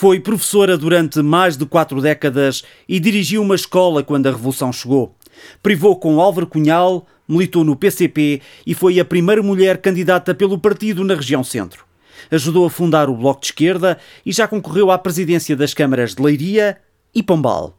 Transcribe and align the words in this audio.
Foi 0.00 0.18
professora 0.18 0.78
durante 0.78 1.20
mais 1.20 1.58
de 1.58 1.66
quatro 1.66 2.00
décadas 2.00 2.64
e 2.88 2.98
dirigiu 2.98 3.42
uma 3.42 3.54
escola 3.54 4.02
quando 4.02 4.28
a 4.28 4.30
Revolução 4.30 4.72
chegou. 4.72 5.14
Privou 5.62 5.94
com 5.94 6.18
Álvaro 6.18 6.46
Cunhal, 6.46 7.06
militou 7.28 7.64
no 7.64 7.76
PCP 7.76 8.40
e 8.66 8.72
foi 8.72 8.98
a 8.98 9.04
primeira 9.04 9.42
mulher 9.42 9.76
candidata 9.76 10.34
pelo 10.34 10.58
partido 10.58 11.04
na 11.04 11.14
região 11.14 11.44
centro. 11.44 11.84
Ajudou 12.30 12.64
a 12.64 12.70
fundar 12.70 13.10
o 13.10 13.14
Bloco 13.14 13.42
de 13.42 13.48
Esquerda 13.48 13.98
e 14.24 14.32
já 14.32 14.48
concorreu 14.48 14.90
à 14.90 14.96
presidência 14.96 15.54
das 15.54 15.74
câmaras 15.74 16.14
de 16.14 16.22
Leiria 16.22 16.78
e 17.14 17.22
Pombal. 17.22 17.76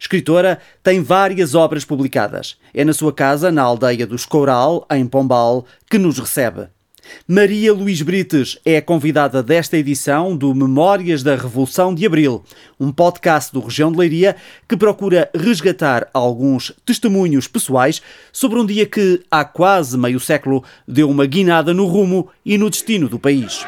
Escritora, 0.00 0.60
tem 0.82 1.02
várias 1.02 1.54
obras 1.54 1.84
publicadas. 1.84 2.56
É 2.72 2.82
na 2.82 2.94
sua 2.94 3.12
casa, 3.12 3.52
na 3.52 3.60
aldeia 3.60 4.06
dos 4.06 4.24
Coural, 4.24 4.86
em 4.90 5.06
Pombal, 5.06 5.66
que 5.90 5.98
nos 5.98 6.18
recebe. 6.18 6.68
Maria 7.26 7.72
Luís 7.72 8.02
Brites 8.02 8.58
é 8.64 8.76
a 8.76 8.82
convidada 8.82 9.42
desta 9.42 9.76
edição 9.76 10.36
do 10.36 10.54
Memórias 10.54 11.22
da 11.22 11.34
Revolução 11.34 11.94
de 11.94 12.06
Abril, 12.06 12.42
um 12.78 12.90
podcast 12.92 13.52
do 13.52 13.60
Região 13.60 13.92
de 13.92 13.98
Leiria 13.98 14.36
que 14.68 14.76
procura 14.76 15.30
resgatar 15.34 16.08
alguns 16.12 16.72
testemunhos 16.84 17.46
pessoais 17.46 18.02
sobre 18.32 18.58
um 18.58 18.66
dia 18.66 18.86
que, 18.86 19.22
há 19.30 19.44
quase 19.44 19.96
meio 19.96 20.20
século, 20.20 20.64
deu 20.86 21.10
uma 21.10 21.26
guinada 21.26 21.74
no 21.74 21.86
rumo 21.86 22.28
e 22.44 22.56
no 22.56 22.70
destino 22.70 23.08
do 23.08 23.18
país. 23.18 23.64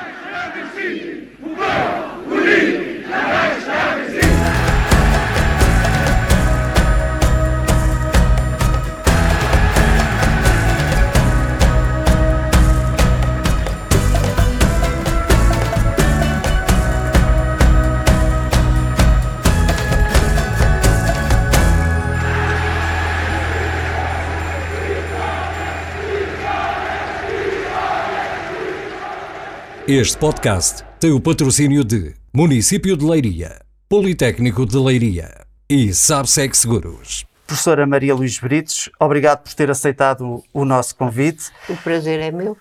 Este 29.93 30.17
podcast 30.19 30.85
tem 31.01 31.11
o 31.11 31.21
patrocínio 31.21 31.83
de 31.83 32.15
Município 32.33 32.97
de 32.97 33.05
Leiria, 33.05 33.61
Politécnico 33.89 34.65
de 34.65 34.79
Leiria 34.79 35.45
e 35.69 35.93
Sabsec 35.93 36.57
Seguros. 36.57 37.27
Professora 37.45 37.85
Maria 37.89 38.15
Luís 38.15 38.39
Brites, 38.39 38.89
obrigado 39.01 39.41
por 39.43 39.53
ter 39.53 39.69
aceitado 39.69 40.45
o 40.55 40.65
nosso 40.65 40.95
convite. 40.95 41.51
O 41.69 41.77
prazer 41.77 42.21
é 42.21 42.31
meu. 42.31 42.57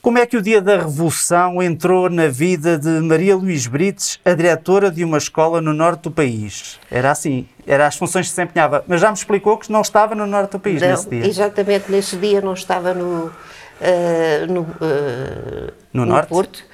Como 0.00 0.16
é 0.16 0.26
que 0.26 0.36
o 0.36 0.42
dia 0.42 0.62
da 0.62 0.76
Revolução 0.76 1.60
entrou 1.60 2.08
na 2.08 2.28
vida 2.28 2.78
de 2.78 3.00
Maria 3.00 3.34
Luís 3.34 3.66
Brites, 3.66 4.20
a 4.24 4.32
diretora 4.32 4.92
de 4.92 5.02
uma 5.02 5.18
escola 5.18 5.60
no 5.60 5.74
norte 5.74 6.02
do 6.02 6.12
país? 6.12 6.78
Era 6.88 7.10
assim, 7.10 7.48
era 7.66 7.84
as 7.84 7.96
funções 7.96 8.26
que 8.28 8.30
se 8.32 8.40
desempenhava, 8.40 8.84
mas 8.86 9.00
já 9.00 9.08
me 9.08 9.16
explicou 9.16 9.58
que 9.58 9.72
não 9.72 9.80
estava 9.80 10.14
no 10.14 10.24
norte 10.24 10.52
do 10.52 10.60
país 10.60 10.80
não, 10.80 10.88
nesse 10.88 11.10
dia. 11.10 11.26
Exatamente, 11.26 11.90
nesse 11.90 12.16
dia 12.16 12.40
não 12.40 12.52
estava 12.52 12.94
no, 12.94 13.32
uh, 13.80 14.52
no, 14.52 14.62
uh, 14.62 15.72
no, 15.92 16.06
no 16.06 16.26
Porto, 16.26 16.64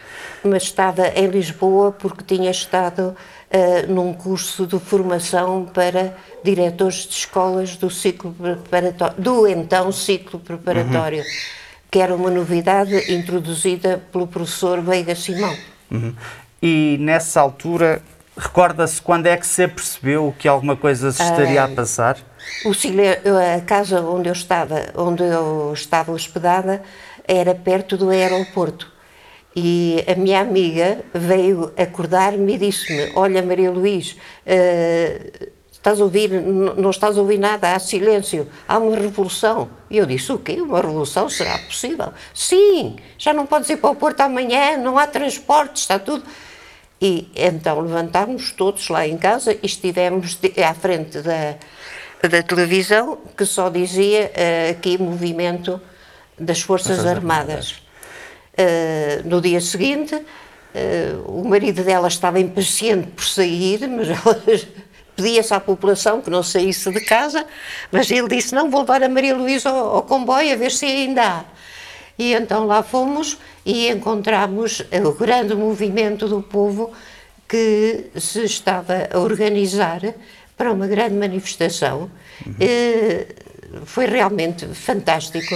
mas 0.44 0.64
estava 0.64 1.08
em 1.08 1.26
Lisboa 1.28 1.92
porque 1.92 2.24
tinha 2.24 2.50
estado 2.50 3.14
uh, 3.50 3.92
num 3.92 4.12
curso 4.12 4.66
de 4.66 4.78
formação 4.78 5.66
para 5.72 6.14
diretores 6.42 7.06
de 7.06 7.14
escolas 7.14 7.76
do 7.76 7.90
ciclo 7.90 8.32
preparatório, 8.32 9.14
do 9.18 9.46
então 9.46 9.92
ciclo 9.92 10.38
preparatório, 10.38 11.20
uhum. 11.20 11.24
que 11.90 11.98
era 11.98 12.14
uma 12.14 12.30
novidade 12.30 13.12
introduzida 13.12 14.02
pelo 14.10 14.26
professor 14.26 14.80
Veiga 14.80 15.14
Simão. 15.14 15.56
Uhum. 15.90 16.14
E 16.62 16.96
nessa 17.00 17.40
altura, 17.40 18.02
recorda-se 18.36 19.00
quando 19.02 19.26
é 19.26 19.36
que 19.36 19.46
se 19.46 19.66
percebeu 19.68 20.34
que 20.38 20.48
alguma 20.48 20.76
coisa 20.76 21.12
se 21.12 21.22
estaria 21.22 21.64
a 21.64 21.68
passar? 21.68 22.18
O 22.64 22.72
a 23.56 23.60
casa 23.60 24.00
onde 24.00 24.28
eu 24.28 24.32
estava, 24.32 24.86
onde 24.96 25.22
eu 25.22 25.72
estava 25.74 26.12
hospedada, 26.12 26.82
era 27.26 27.54
perto 27.54 27.96
do 27.96 28.10
aeroporto. 28.10 28.90
E 29.54 30.04
a 30.06 30.14
minha 30.14 30.40
amiga 30.40 31.00
veio 31.12 31.72
acordar-me 31.76 32.54
e 32.54 32.58
disse-me: 32.58 33.12
Olha, 33.16 33.42
Maria 33.42 33.70
Luís, 33.70 34.16
uh, 34.46 35.50
estás 35.72 36.00
a 36.00 36.04
ouvir? 36.04 36.30
Não 36.30 36.90
estás 36.90 37.18
a 37.18 37.20
ouvir 37.20 37.38
nada, 37.38 37.74
há 37.74 37.78
silêncio, 37.78 38.46
há 38.68 38.78
uma 38.78 38.96
revolução. 38.96 39.68
E 39.90 39.98
eu 39.98 40.06
disse: 40.06 40.32
O 40.32 40.38
quê? 40.38 40.60
Uma 40.60 40.80
revolução? 40.80 41.28
Será 41.28 41.58
possível? 41.58 42.12
Sim, 42.32 42.96
já 43.18 43.32
não 43.32 43.44
podes 43.44 43.68
ir 43.70 43.78
para 43.78 43.90
o 43.90 43.96
Porto 43.96 44.20
amanhã, 44.20 44.76
não 44.76 44.96
há 44.96 45.06
transporte, 45.06 45.78
está 45.78 45.98
tudo. 45.98 46.22
E 47.00 47.30
então 47.34 47.80
levantámos 47.80 48.52
todos 48.52 48.88
lá 48.88 49.06
em 49.06 49.16
casa 49.16 49.54
e 49.54 49.58
estivemos 49.62 50.38
à 50.62 50.74
frente 50.74 51.20
da, 51.22 51.56
da 52.28 52.42
televisão 52.42 53.18
que 53.34 53.46
só 53.46 53.70
dizia 53.70 54.30
uh, 54.30 54.70
aqui 54.72 54.98
movimento 54.98 55.80
das 56.38 56.60
Forças, 56.60 56.96
Forças 56.96 57.06
Armadas. 57.06 57.82
Armadas. 58.58 59.24
Uh, 59.24 59.28
no 59.28 59.40
dia 59.40 59.60
seguinte, 59.62 60.14
uh, 60.14 61.40
o 61.40 61.48
marido 61.48 61.82
dela 61.82 62.08
estava 62.08 62.38
impaciente 62.38 63.06
por 63.08 63.24
sair, 63.24 63.88
mas 63.88 64.08
ela 64.08 64.42
pedia-se 65.16 65.54
à 65.54 65.60
população 65.60 66.20
que 66.20 66.28
não 66.28 66.42
saísse 66.42 66.90
de 66.90 67.00
casa, 67.00 67.46
mas 67.90 68.10
ele 68.10 68.28
disse, 68.28 68.54
não, 68.54 68.70
vou 68.70 68.80
levar 68.80 69.02
a 69.02 69.08
Maria 69.08 69.34
Luísa 69.34 69.70
ao, 69.70 69.96
ao 69.96 70.02
comboio 70.02 70.52
a 70.52 70.56
ver 70.56 70.70
se 70.70 70.84
ainda 70.84 71.22
há. 71.22 71.44
E 72.20 72.34
então 72.34 72.66
lá 72.66 72.82
fomos 72.82 73.38
e 73.64 73.88
encontramos 73.88 74.82
o 74.92 75.12
grande 75.12 75.54
movimento 75.54 76.28
do 76.28 76.42
povo 76.42 76.92
que 77.48 78.10
se 78.14 78.44
estava 78.44 79.08
a 79.10 79.18
organizar 79.18 80.02
para 80.54 80.70
uma 80.70 80.86
grande 80.86 81.14
manifestação. 81.14 82.10
Uhum. 82.46 83.84
foi 83.86 84.04
realmente 84.04 84.66
fantástico. 84.66 85.54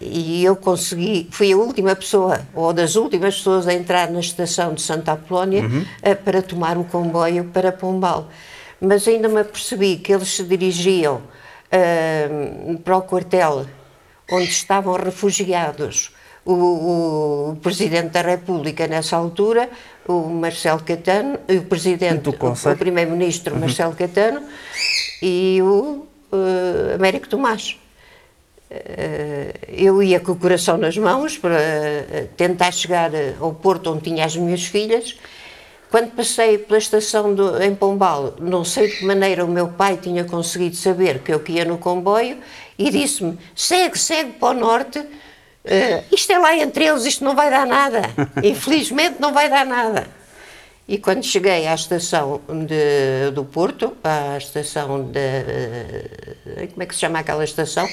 E 0.00 0.44
eu 0.44 0.56
consegui, 0.56 1.28
fui 1.30 1.52
a 1.52 1.56
última 1.56 1.94
pessoa, 1.94 2.40
ou 2.52 2.72
das 2.72 2.96
últimas 2.96 3.36
pessoas 3.36 3.68
a 3.68 3.72
entrar 3.72 4.10
na 4.10 4.18
estação 4.18 4.74
de 4.74 4.82
Santa 4.82 5.12
Apolónia 5.12 5.62
uhum. 5.62 5.82
uh, 5.82 6.16
para 6.24 6.42
tomar 6.42 6.76
o 6.76 6.82
comboio 6.82 7.44
para 7.44 7.70
Pombal. 7.70 8.28
Mas 8.80 9.06
ainda 9.06 9.28
me 9.28 9.42
apercebi 9.42 9.96
que 9.96 10.12
eles 10.12 10.34
se 10.34 10.42
dirigiam 10.42 11.16
uh, 11.16 12.78
para 12.78 12.96
o 12.96 13.02
quartel 13.02 13.66
onde 14.30 14.48
estavam 14.48 14.94
refugiados 14.94 16.12
o, 16.44 17.52
o, 17.52 17.56
Presidente 17.56 18.10
da 18.10 18.22
República 18.22 18.86
nessa 18.86 19.16
altura, 19.16 19.68
o 20.06 20.28
Marcelo 20.28 20.82
Catano, 20.82 21.38
o 21.48 21.62
Presidente, 21.62 22.28
o, 22.28 22.32
o 22.32 22.76
Primeiro-Ministro 22.76 23.54
uhum. 23.54 23.60
Marcelo 23.60 23.94
Catano 23.94 24.42
e 25.22 25.58
o 25.62 26.06
uh, 26.32 26.94
Américo 26.94 27.28
Tomás. 27.28 27.76
Uh, 28.70 29.52
eu 29.68 30.02
ia 30.02 30.20
com 30.20 30.32
o 30.32 30.36
coração 30.36 30.78
nas 30.78 30.96
mãos 30.96 31.36
para 31.36 31.56
uh, 31.56 32.28
tentar 32.36 32.70
chegar 32.72 33.10
ao 33.40 33.52
porto 33.52 33.92
onde 33.92 34.02
tinha 34.04 34.24
as 34.24 34.36
minhas 34.36 34.64
filhas. 34.64 35.16
Quando 35.90 36.12
passei 36.12 36.56
pela 36.56 36.78
estação 36.78 37.34
do, 37.34 37.60
em 37.60 37.74
Pombal, 37.74 38.36
não 38.38 38.64
sei 38.64 38.88
de 38.88 38.98
que 38.98 39.04
maneira 39.04 39.44
o 39.44 39.48
meu 39.48 39.68
pai 39.68 39.96
tinha 39.96 40.22
conseguido 40.22 40.76
saber 40.76 41.18
que 41.18 41.34
eu 41.34 41.42
ia 41.48 41.64
no 41.64 41.78
comboio 41.78 42.38
e 42.86 42.90
disse-me: 42.90 43.38
segue, 43.54 43.98
segue 43.98 44.32
para 44.32 44.56
o 44.56 44.60
norte 44.60 45.06
Uh, 45.62 46.02
isto 46.10 46.32
é 46.32 46.38
lá 46.38 46.56
entre 46.56 46.86
eles, 46.86 47.04
isto 47.04 47.22
não 47.22 47.34
vai 47.34 47.50
dar 47.50 47.66
nada. 47.66 48.00
Infelizmente 48.42 49.16
não 49.20 49.32
vai 49.32 49.50
dar 49.50 49.66
nada. 49.66 50.08
E 50.88 50.98
quando 50.98 51.22
cheguei 51.22 51.66
à 51.66 51.74
estação 51.74 52.40
de, 52.66 53.30
do 53.32 53.44
Porto, 53.44 53.94
à 54.02 54.38
estação 54.38 55.04
de. 55.04 55.18
Uh, 55.18 56.68
como 56.68 56.82
é 56.82 56.86
que 56.86 56.94
se 56.94 57.00
chama 57.00 57.18
aquela 57.18 57.44
estação? 57.44 57.86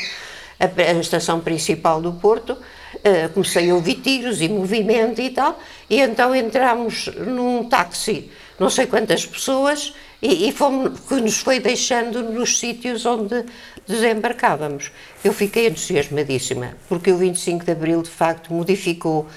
A, 0.59 0.65
a 0.81 0.93
estação 0.93 1.41
principal 1.41 2.01
do 2.01 2.13
Porto, 2.13 2.53
uh, 2.53 3.29
comecei 3.33 3.69
a 3.69 3.75
ouvir 3.75 3.95
tiros 3.95 4.41
e 4.41 4.47
movimento 4.47 5.21
e 5.21 5.29
tal, 5.29 5.59
e 5.89 5.99
então 5.99 6.33
entramos 6.33 7.07
num 7.17 7.65
táxi, 7.65 8.31
não 8.57 8.69
sei 8.69 8.87
quantas 8.87 9.25
pessoas, 9.25 9.93
e, 10.21 10.47
e 10.47 10.51
fomos, 10.51 10.99
que 11.01 11.15
nos 11.15 11.37
foi 11.37 11.59
deixando 11.59 12.23
nos 12.23 12.57
sítios 12.57 13.05
onde 13.05 13.45
desembarcávamos. 13.87 14.91
Eu 15.23 15.33
fiquei 15.33 15.67
entusiasmadíssima, 15.67 16.73
porque 16.89 17.11
o 17.11 17.17
25 17.17 17.65
de 17.65 17.71
Abril, 17.71 18.01
de 18.01 18.09
facto, 18.09 18.53
modificou 18.53 19.27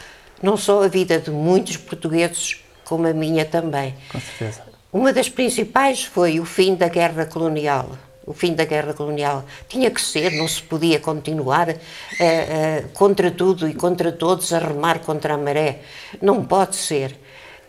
não 0.43 0.56
só 0.56 0.82
a 0.82 0.88
vida 0.88 1.19
de 1.19 1.31
muitos 1.31 1.76
portugueses, 1.76 2.62
como 2.85 3.06
a 3.06 3.12
minha 3.12 3.44
também. 3.44 3.94
Com 4.11 4.20
certeza. 4.20 4.62
Uma 4.93 5.12
das 5.12 5.29
principais 5.29 6.02
foi 6.02 6.41
o 6.41 6.44
fim 6.44 6.75
da 6.75 6.88
guerra 6.88 7.25
colonial. 7.25 7.91
O 8.26 8.32
fim 8.32 8.55
da 8.55 8.64
guerra 8.64 8.93
colonial 8.93 9.44
tinha 9.69 9.91
que 9.91 10.00
ser, 10.00 10.32
não 10.32 10.47
se 10.47 10.62
podia 10.62 10.99
continuar 10.99 11.69
uh, 11.69 11.73
uh, 11.73 12.88
contra 12.93 13.31
tudo 13.31 13.69
e 13.69 13.75
contra 13.75 14.12
todos 14.12 14.52
a 14.52 14.58
remar 14.58 15.00
contra 15.00 15.35
a 15.35 15.38
maré. 15.38 15.81
Não 16.20 16.44
pode 16.44 16.76
ser. 16.76 17.17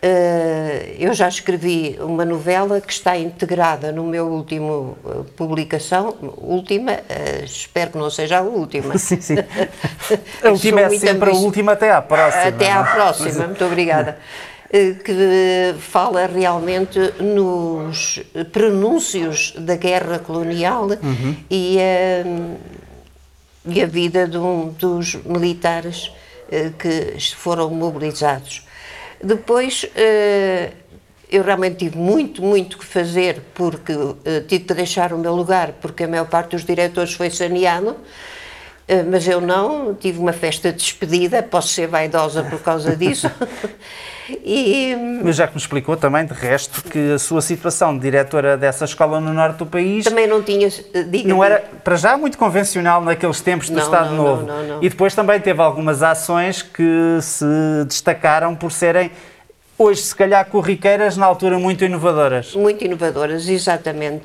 Uh, 0.04 0.96
eu 0.98 1.14
já 1.14 1.28
escrevi 1.28 1.96
uma 2.00 2.24
novela 2.24 2.80
que 2.80 2.92
está 2.92 3.16
integrada 3.16 3.92
no 3.92 4.02
meu 4.02 4.26
último 4.26 4.98
uh, 5.04 5.24
publicação, 5.36 6.16
última, 6.38 6.94
uh, 6.94 7.44
espero 7.44 7.92
que 7.92 7.98
não 7.98 8.10
seja 8.10 8.38
a 8.38 8.42
última. 8.42 8.98
Sim, 8.98 9.20
sim. 9.20 9.36
A 10.42 10.50
última 10.50 10.80
é 10.80 10.90
sempre 10.98 11.30
a 11.30 11.34
última 11.34 11.72
até 11.72 11.92
à 11.92 12.02
próxima. 12.02 12.48
Até 12.48 12.72
à 12.72 12.82
próxima, 12.82 13.46
muito 13.46 13.64
obrigada. 13.64 14.18
eh, 14.72 14.94
que 15.04 15.74
fala 15.78 16.26
realmente 16.26 16.98
nos 17.20 18.20
prenúncios 18.52 19.54
da 19.56 19.76
guerra 19.76 20.18
colonial 20.18 20.86
uhum. 20.86 21.36
e, 21.48 21.78
a, 21.78 22.24
e 23.70 23.82
a 23.82 23.86
vida 23.86 24.26
de 24.26 24.38
um, 24.38 24.70
dos 24.70 25.14
militares 25.14 26.10
eh, 26.50 26.70
que 26.76 27.20
foram 27.36 27.70
mobilizados. 27.70 28.66
Depois, 29.22 29.86
eh, 29.94 30.72
eu 31.30 31.42
realmente 31.42 31.76
tive 31.76 31.96
muito, 31.96 32.42
muito 32.42 32.76
que 32.76 32.84
fazer, 32.84 33.40
porque 33.54 33.94
tive 34.48 34.64
que 34.64 34.74
deixar 34.74 35.12
o 35.12 35.18
meu 35.18 35.34
lugar, 35.34 35.74
porque 35.80 36.04
a 36.04 36.08
maior 36.08 36.28
parte 36.28 36.50
dos 36.50 36.64
diretores 36.64 37.14
foi 37.14 37.30
saneado. 37.30 37.96
Eh, 38.88 39.02
mas 39.04 39.26
eu 39.28 39.40
não, 39.40 39.94
tive 39.94 40.18
uma 40.18 40.32
festa 40.32 40.72
de 40.72 40.78
despedida, 40.78 41.42
posso 41.42 41.68
ser 41.68 41.86
vaidosa 41.86 42.42
por 42.42 42.60
causa 42.60 42.96
disso. 42.96 43.30
e... 44.28 44.94
Mas 45.22 45.36
já 45.36 45.46
que 45.46 45.54
me 45.54 45.60
explicou 45.60 45.96
também, 45.96 46.24
de 46.24 46.32
resto, 46.32 46.82
que 46.82 47.12
a 47.12 47.18
sua 47.18 47.40
situação 47.40 47.94
de 47.94 48.00
diretora 48.00 48.56
dessa 48.56 48.84
escola 48.84 49.20
no 49.20 49.32
norte 49.32 49.58
do 49.58 49.66
país... 49.66 50.04
Também 50.04 50.26
não 50.26 50.42
tinha... 50.42 50.68
Não 51.24 51.44
era, 51.44 51.62
para 51.84 51.94
já, 51.94 52.16
muito 52.16 52.36
convencional 52.36 53.00
naqueles 53.02 53.40
tempos 53.40 53.70
do 53.70 53.76
não, 53.76 53.82
Estado 53.82 54.10
não, 54.10 54.16
Novo. 54.16 54.46
Não, 54.46 54.82
e 54.82 54.88
depois 54.88 55.14
também 55.14 55.40
teve 55.40 55.60
algumas 55.62 56.02
ações 56.02 56.60
que 56.60 57.18
se 57.20 57.44
destacaram 57.86 58.54
por 58.54 58.72
serem 58.72 59.12
hoje, 59.78 60.02
se 60.02 60.14
calhar, 60.14 60.44
corriqueiras, 60.46 61.16
na 61.16 61.26
altura 61.26 61.58
muito 61.58 61.84
inovadoras. 61.84 62.54
Muito 62.54 62.84
inovadoras, 62.84 63.48
exatamente 63.48 64.24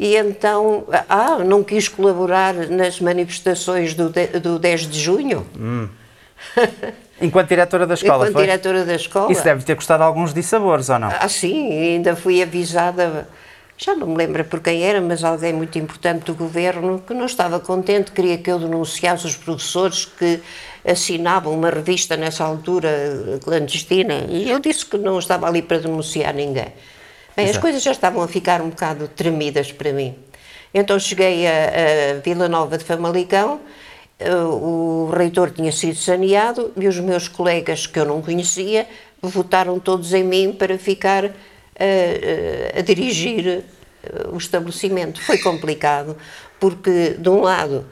e 0.00 0.16
então, 0.16 0.84
ah, 1.10 1.40
não 1.44 1.62
quis 1.62 1.86
colaborar 1.86 2.54
nas 2.70 2.98
manifestações 3.00 3.92
do, 3.92 4.08
de, 4.08 4.28
do 4.40 4.58
10 4.58 4.88
de 4.88 4.98
junho. 4.98 5.46
Hum. 5.54 5.90
Enquanto 7.20 7.50
diretora 7.50 7.86
da 7.86 7.92
escola, 7.92 8.24
Enquanto 8.24 8.32
foi? 8.32 8.42
diretora 8.44 8.86
da 8.86 8.94
escola. 8.94 9.30
Isso 9.30 9.44
deve 9.44 9.62
ter 9.62 9.76
custado 9.76 10.02
alguns 10.02 10.32
dissabores, 10.32 10.88
ou 10.88 10.98
não? 10.98 11.08
Ah, 11.08 11.28
sim, 11.28 11.70
ainda 11.70 12.16
fui 12.16 12.42
avisada, 12.42 13.28
já 13.76 13.94
não 13.94 14.06
me 14.06 14.16
lembro 14.16 14.42
por 14.46 14.60
quem 14.60 14.82
era, 14.82 15.02
mas 15.02 15.22
alguém 15.22 15.52
muito 15.52 15.78
importante 15.78 16.24
do 16.24 16.34
governo 16.34 17.02
que 17.06 17.12
não 17.12 17.26
estava 17.26 17.60
contente, 17.60 18.10
queria 18.10 18.38
que 18.38 18.50
eu 18.50 18.58
denunciasse 18.58 19.26
os 19.26 19.36
professores 19.36 20.06
que 20.06 20.40
assinavam 20.82 21.52
uma 21.52 21.68
revista 21.68 22.16
nessa 22.16 22.42
altura 22.42 23.38
clandestina, 23.44 24.24
e 24.30 24.50
eu 24.50 24.60
disse 24.60 24.86
que 24.86 24.96
não 24.96 25.18
estava 25.18 25.46
ali 25.46 25.60
para 25.60 25.76
denunciar 25.76 26.32
ninguém. 26.32 26.72
Bem, 27.40 27.50
as 27.50 27.58
coisas 27.58 27.82
já 27.82 27.92
estavam 27.92 28.22
a 28.22 28.28
ficar 28.28 28.60
um 28.60 28.68
bocado 28.68 29.08
tremidas 29.08 29.72
para 29.72 29.92
mim. 29.92 30.14
Então 30.72 30.98
cheguei 30.98 31.46
a, 31.46 31.50
a 31.50 32.20
Vila 32.20 32.48
Nova 32.48 32.76
de 32.78 32.84
Famalicão, 32.84 33.60
eh, 34.18 34.34
o 34.34 35.10
reitor 35.16 35.50
tinha 35.50 35.72
sido 35.72 35.96
saneado 35.96 36.72
e 36.76 36.86
os 36.86 36.98
meus 37.00 37.28
colegas 37.28 37.86
que 37.86 37.98
eu 37.98 38.04
não 38.04 38.20
conhecia 38.20 38.86
votaram 39.22 39.78
todos 39.78 40.12
em 40.12 40.22
mim 40.22 40.52
para 40.52 40.78
ficar 40.78 41.24
a, 41.24 41.28
a, 41.28 42.78
a 42.78 42.82
dirigir 42.82 43.48
eh, 43.48 43.62
o 44.30 44.36
estabelecimento. 44.36 45.20
Foi 45.22 45.38
complicado, 45.38 46.16
porque 46.58 47.16
de 47.18 47.28
um 47.28 47.40
lado 47.40 47.86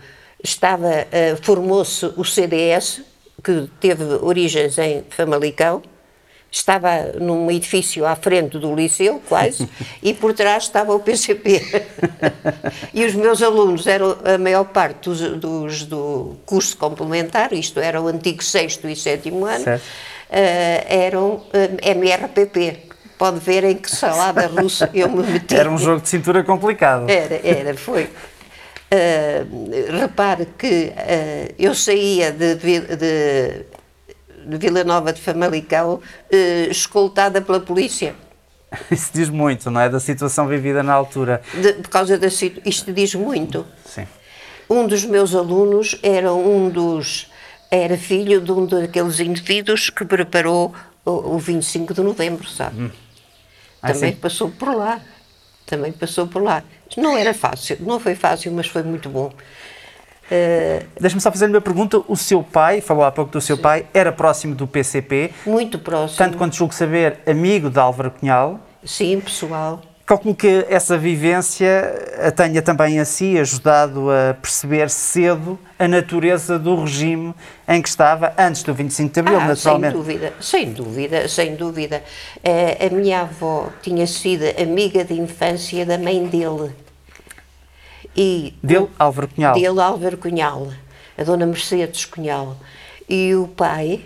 estava, 0.45 1.06
eh, 1.11 1.37
formou-se 1.41 2.05
o 2.17 2.25
CDS, 2.25 3.03
que 3.43 3.69
teve 3.81 4.05
origens 4.21 4.77
em 4.79 5.05
Famalicão, 5.09 5.83
estava 6.50 7.12
num 7.21 7.50
edifício 7.50 8.06
à 8.06 8.17
frente 8.17 8.59
do 8.59 8.75
liceu, 8.75 9.23
quase, 9.29 9.69
e 10.03 10.15
por 10.15 10.33
trás 10.33 10.65
estava 10.65 10.95
o 10.95 11.00
PCP. 11.00 11.87
e 12.95 13.05
os 13.05 13.15
meus 13.15 13.43
alunos 13.43 13.87
eram, 13.87 14.17
a 14.25 14.39
maior 14.39 14.65
parte 14.65 15.09
dos, 15.09 15.21
dos, 15.39 15.85
do 15.85 16.37
curso 16.47 16.77
complementar, 16.77 17.53
isto 17.53 17.81
era 17.81 18.00
o 18.00 18.09
antigo 18.09 18.43
sexto 18.43 18.89
e 18.89 18.97
sétimo 18.97 19.45
ano, 19.45 19.65
uh, 19.65 19.79
eram 20.89 21.35
uh, 21.35 21.50
eh, 21.53 21.91
MRPP. 21.91 22.89
Pode 23.19 23.41
ver 23.41 23.65
em 23.65 23.77
que 23.77 23.91
salada 23.91 24.47
russa 24.61 24.89
eu 24.95 25.09
me 25.11 25.25
meti. 25.25 25.56
Era 25.56 25.69
um 25.69 25.79
jogo 25.79 26.00
de 26.00 26.09
cintura 26.09 26.45
complicado. 26.45 27.11
Era, 27.11 27.41
era, 27.45 27.75
foi. 27.77 28.05
Uh, 28.91 29.99
repare 30.00 30.49
que 30.56 30.93
uh, 30.95 31.55
eu 31.59 31.75
saía 31.75 32.33
de, 32.33 32.55
de 32.55 33.67
de 34.49 34.56
Vila 34.56 34.83
Nova 34.83 35.12
de 35.12 35.21
Famalicão, 35.21 36.00
eh, 36.31 36.69
escoltada 36.71 37.41
pela 37.43 37.61
polícia. 37.61 38.15
Isso 38.91 39.11
diz 39.12 39.29
muito, 39.29 39.71
não 39.71 39.81
é? 39.81 39.89
Da 39.89 40.00
situação 40.00 40.47
vivida 40.47 40.83
na 40.83 40.93
altura. 40.93 41.43
De, 41.55 41.75
por 41.75 41.89
causa 41.91 42.17
da 42.19 42.27
isto 42.27 42.93
diz 42.93 43.15
muito. 43.15 43.67
Sim. 43.85 44.06
Um 44.69 44.87
dos 44.87 45.05
meus 45.05 45.35
alunos 45.35 45.99
era 46.03 46.33
um 46.33 46.69
dos 46.69 47.31
era 47.71 47.99
filho 47.99 48.41
de 48.41 48.50
um 48.50 48.67
daqueles 48.67 49.21
indivíduos 49.21 49.91
que 49.91 50.05
preparou 50.05 50.75
o, 51.05 51.11
o 51.11 51.39
25 51.39 51.93
de 51.93 52.00
novembro, 52.03 52.49
sabe? 52.49 52.83
Hum. 52.83 52.91
Ah, 53.83 53.93
Também 53.93 54.12
sim. 54.12 54.19
passou 54.19 54.50
por 54.50 54.75
lá. 54.75 55.00
Também 55.67 55.93
passou 55.93 56.27
por 56.27 56.43
lá. 56.43 56.62
Não 56.97 57.17
era 57.17 57.35
fácil, 57.35 57.77
não 57.81 58.00
foi 58.00 58.15
fácil, 58.15 58.50
mas 58.53 58.67
foi 58.67 58.83
muito 58.83 59.09
bom. 59.11 59.31
Uh, 60.31 60.85
Deixa-me 61.01 61.21
só 61.21 61.31
fazer-lhe 61.31 61.55
uma 61.55 61.61
pergunta. 61.61 62.03
O 62.07 62.17
seu 62.17 62.43
pai, 62.43 62.81
falou 62.81 63.05
há 63.05 63.11
pouco 63.11 63.33
do 63.33 63.41
seu 63.41 63.57
sim. 63.57 63.63
pai, 63.63 63.87
era 63.95 64.13
próximo 64.13 64.55
do 64.55 64.67
PCP? 64.67 65.33
Muito 65.47 65.79
próximo. 65.79 66.19
Tanto 66.19 66.37
quanto 66.37 66.55
julgo 66.55 66.75
saber, 66.75 67.19
amigo 67.27 67.71
de 67.71 67.79
Álvaro 67.79 68.11
Cunhal? 68.11 68.61
Sim, 68.85 69.21
pessoal. 69.21 69.83
Calculo 70.09 70.35
que 70.35 70.65
essa 70.71 70.97
vivência 70.97 71.95
a 72.27 72.31
tenha 72.31 72.63
também 72.63 72.99
a 72.99 73.05
si 73.05 73.39
ajudado 73.39 74.11
a 74.11 74.33
perceber 74.33 74.89
cedo 74.89 75.59
a 75.79 75.87
natureza 75.87 76.59
do 76.59 76.83
regime 76.83 77.35
em 77.69 77.83
que 77.83 77.91
estava 77.91 78.33
antes 78.39 78.63
do 78.63 78.73
25 78.73 79.13
de 79.13 79.21
Abril, 79.21 79.39
ah, 79.39 79.49
naturalmente. 79.49 79.93
Sem 79.93 80.01
dúvida, 80.01 80.33
sem 80.41 80.73
dúvida, 80.73 81.29
sem 81.29 81.57
dúvida. 81.57 82.03
Uh, 82.39 82.87
a 82.87 82.97
minha 82.97 83.21
avó 83.21 83.69
tinha 83.83 84.07
sido 84.07 84.45
amiga 84.59 85.05
de 85.05 85.13
infância 85.13 85.85
da 85.85 85.99
mãe 85.99 86.25
dele. 86.25 86.73
E 88.19 88.53
dele, 88.61 88.88
Álvaro 88.99 89.29
Cunhal. 89.29 89.55
Dele, 89.55 89.81
Álvaro 89.81 90.19
Cunhal, 90.19 90.67
a 91.17 91.23
dona 91.23 91.47
Mercedes 91.47 92.05
Cunhal. 92.05 92.56
E 93.09 93.32
o 93.37 93.47
pai 93.47 94.00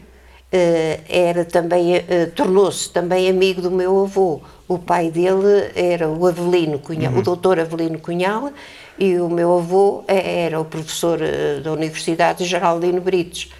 uh, 0.53 1.03
era 1.09 1.47
também, 1.47 1.97
uh, 1.97 2.31
tornou-se 2.37 2.91
também 2.91 3.31
amigo 3.31 3.62
do 3.62 3.70
meu 3.70 4.05
avô. 4.05 4.43
O 4.69 4.79
pai 4.79 5.11
dele 5.11 5.73
era 5.75 6.11
o 6.11 6.26
Avelino 6.26 6.79
Cunhal, 6.79 7.11
uhum. 7.11 7.20
o 7.20 7.23
doutor 7.23 7.59
Avelino 7.59 7.99
Cunhal, 7.99 8.53
e 8.99 9.17
o 9.17 9.31
meu 9.31 9.56
avô 9.56 10.05
eh, 10.06 10.44
era 10.44 10.61
o 10.61 10.65
professor 10.67 11.19
da 11.65 11.73
Universidade 11.73 12.44
Geraldino 12.44 13.00
Brites. 13.00 13.50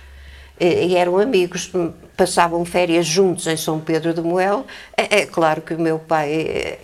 E 0.60 0.94
eram 0.94 1.19
amigos, 1.19 1.72
passavam 2.16 2.64
férias 2.64 3.06
juntos 3.06 3.46
em 3.46 3.56
São 3.56 3.81
Pedro 3.81 4.14
de 4.14 4.20
Moel. 4.20 4.64
É, 4.96 5.20
é 5.20 5.26
claro 5.26 5.60
que 5.60 5.75
o 5.75 5.81
meu 5.81 5.98
pai 5.98 6.78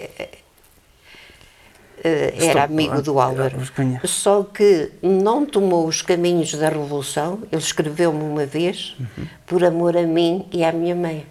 era 2.04 2.64
amigo 2.64 3.00
do 3.02 3.18
Álvaro. 3.18 3.56
Só 4.04 4.42
que 4.42 4.90
não 5.02 5.44
tomou 5.44 5.86
os 5.86 6.02
caminhos 6.02 6.54
da 6.54 6.68
Revolução, 6.68 7.40
ele 7.50 7.60
escreveu-me 7.60 8.22
uma 8.22 8.46
vez, 8.46 8.96
uhum. 8.98 9.26
por 9.46 9.64
amor 9.64 9.96
a 9.96 10.02
mim 10.02 10.46
e 10.52 10.64
à 10.64 10.72
minha 10.72 10.94
mãe. 10.94 11.26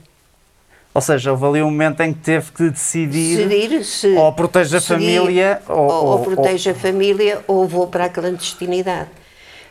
Ou 0.94 1.02
seja, 1.02 1.32
houve 1.32 1.46
ali 1.46 1.62
um 1.62 1.70
momento 1.70 2.02
em 2.02 2.12
que 2.12 2.22
teve 2.22 2.52
que 2.52 2.70
decidir, 2.72 3.48
decidir 3.48 3.86
se, 3.86 4.08
ou 4.16 4.34
protege 4.34 4.78
a 4.78 4.82
família, 4.82 5.62
ou, 5.68 5.78
ou, 5.78 6.06
ou 6.08 6.20
protege 6.24 6.72
ou, 6.72 6.76
a 6.76 6.80
família, 6.80 7.40
ou 7.48 7.68
vou 7.68 7.88
para 7.88 8.06
a 8.06 8.10
clandestinidade. 8.10 9.10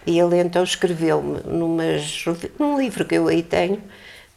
E 0.07 0.21
ele 0.21 0.38
então 0.38 0.62
escreveu-me 0.62 1.41
num 1.45 2.79
livro 2.79 3.05
que 3.05 3.17
eu 3.17 3.26
aí 3.26 3.43
tenho, 3.43 3.83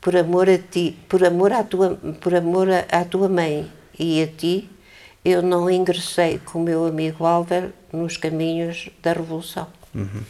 por 0.01 0.15
amor 0.17 0.49
a 0.49 0.57
ti, 0.57 0.97
por 1.07 1.23
amor 1.23 1.53
à 1.53 1.63
tua, 1.63 1.99
por 2.19 2.33
amor 2.33 2.67
à 2.91 3.05
tua 3.05 3.29
mãe 3.29 3.71
e 3.97 4.23
a 4.23 4.27
ti, 4.27 4.67
eu 5.23 5.41
não 5.41 5.69
ingressei 5.69 6.39
com 6.39 6.59
o 6.59 6.63
meu 6.63 6.85
amigo 6.85 7.25
Álvaro 7.25 7.73
nos 7.91 8.17
caminhos 8.17 8.89
da 9.01 9.13
Revolução. 9.13 9.67
Uhum. 9.93 10.23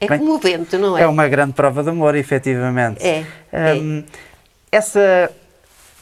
É 0.00 0.06
Bem, 0.06 0.18
comovente, 0.18 0.76
não 0.76 0.96
é? 0.96 1.02
É 1.02 1.06
uma 1.06 1.26
grande 1.26 1.52
prova 1.52 1.82
de 1.82 1.88
amor, 1.88 2.14
efetivamente. 2.14 3.04
É. 3.04 3.24
Um, 3.52 3.98
é. 4.00 4.04
Essa, 4.70 5.30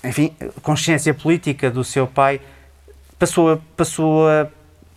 enfim, 0.05 0.35
consciência 0.63 1.15
política 1.15 1.71
do 1.71 1.83
seu 1.83 2.07
pai 2.07 2.41
passou, 3.19 3.61
passou 3.75 4.27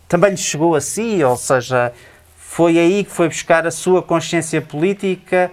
também 0.08 0.32
lhe 0.32 0.38
chegou 0.38 0.76
a 0.76 0.82
si, 0.82 1.24
ou 1.24 1.38
seja, 1.38 1.94
foi 2.36 2.78
aí 2.78 3.06
que 3.06 3.12
foi 3.12 3.30
buscar 3.30 3.66
a 3.66 3.72
sua 3.72 4.04
consciência 4.04 4.62
política. 4.62 5.50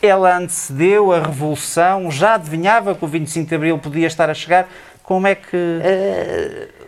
Ela 0.00 0.36
antecedeu 0.36 1.10
a 1.10 1.20
Revolução, 1.20 2.10
já 2.10 2.34
adivinhava 2.34 2.94
que 2.94 3.04
o 3.04 3.08
25 3.08 3.48
de 3.48 3.54
Abril 3.56 3.78
podia 3.78 4.06
estar 4.06 4.30
a 4.30 4.34
chegar. 4.34 4.68
Como 5.02 5.26
é 5.26 5.34
que. 5.34 5.56
Uh 5.56 6.83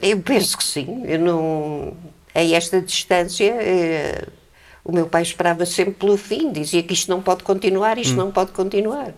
eu 0.00 0.20
penso 0.20 0.56
que 0.56 0.64
sim. 0.64 1.02
Eu 1.04 1.18
não, 1.18 1.96
a 2.34 2.42
esta 2.42 2.80
distância, 2.80 3.54
eh, 3.58 4.26
o 4.84 4.92
meu 4.92 5.06
pai 5.06 5.22
esperava 5.22 5.64
sempre 5.64 5.94
pelo 5.94 6.16
fim, 6.16 6.52
dizia 6.52 6.82
que 6.82 6.94
isto 6.94 7.10
não 7.10 7.22
pode 7.22 7.42
continuar, 7.42 7.98
isto 7.98 8.14
hum. 8.14 8.16
não 8.16 8.30
pode 8.30 8.52
continuar. 8.52 9.12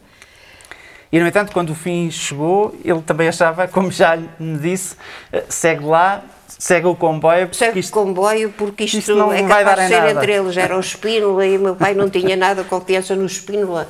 E, 1.11 1.19
no 1.19 1.27
entanto, 1.27 1.53
quando 1.53 1.71
o 1.71 1.75
fim 1.75 2.11
chegou, 2.11 2.75
ele 2.85 3.01
também 3.01 3.29
achava, 3.29 3.67
como 3.67 3.91
já 3.91 4.17
me 4.39 4.59
disse, 4.59 4.95
eh, 5.33 5.45
segue 5.49 5.85
lá, 5.85 6.23
segue 6.47 6.87
o 6.87 6.95
comboio. 6.95 7.49
Segue 7.53 7.81
isto, 7.81 7.91
o 7.91 8.05
comboio 8.05 8.51
porque 8.51 8.85
isto, 8.85 8.99
isto 8.99 9.15
não 9.15 9.33
é 9.33 9.43
vai 9.43 9.65
dar 9.65 9.77
de 9.77 9.89
ser 9.89 10.01
nada. 10.01 10.11
entre 10.11 10.33
eles. 10.35 10.57
Era 10.57 10.77
o 10.77 10.81
Espínola 10.81 11.47
e 11.47 11.57
o 11.57 11.61
meu 11.61 11.77
pai 11.77 11.95
não 11.95 12.11
tinha 12.11 12.37
nada 12.37 12.63
confiança 12.63 13.17
no 13.17 13.25
Espínola. 13.25 13.89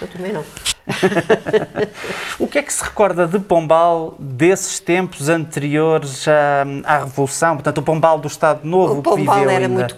Eu 0.00 0.08
também 0.08 0.32
não. 0.32 0.44
o 2.38 2.46
que 2.46 2.58
é 2.58 2.62
que 2.62 2.72
se 2.72 2.82
recorda 2.82 3.26
de 3.26 3.38
Pombal 3.38 4.14
desses 4.18 4.80
tempos 4.80 5.28
anteriores 5.28 6.26
à, 6.28 6.64
à 6.84 6.98
Revolução? 7.00 7.54
Portanto, 7.56 7.78
o 7.78 7.82
Pombal 7.82 8.18
do 8.18 8.28
Estado 8.28 8.66
Novo 8.66 9.00
o 9.00 9.02
Pombal 9.02 9.48
era 9.48 9.66
ainda. 9.66 9.68
muito 9.68 9.94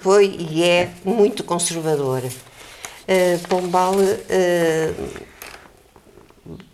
foi 0.00 0.36
e 0.38 0.64
é 0.64 0.90
muito 1.04 1.44
conservador. 1.44 2.22
Uh, 2.24 3.48
Pombal, 3.48 3.94
uh, 3.94 5.06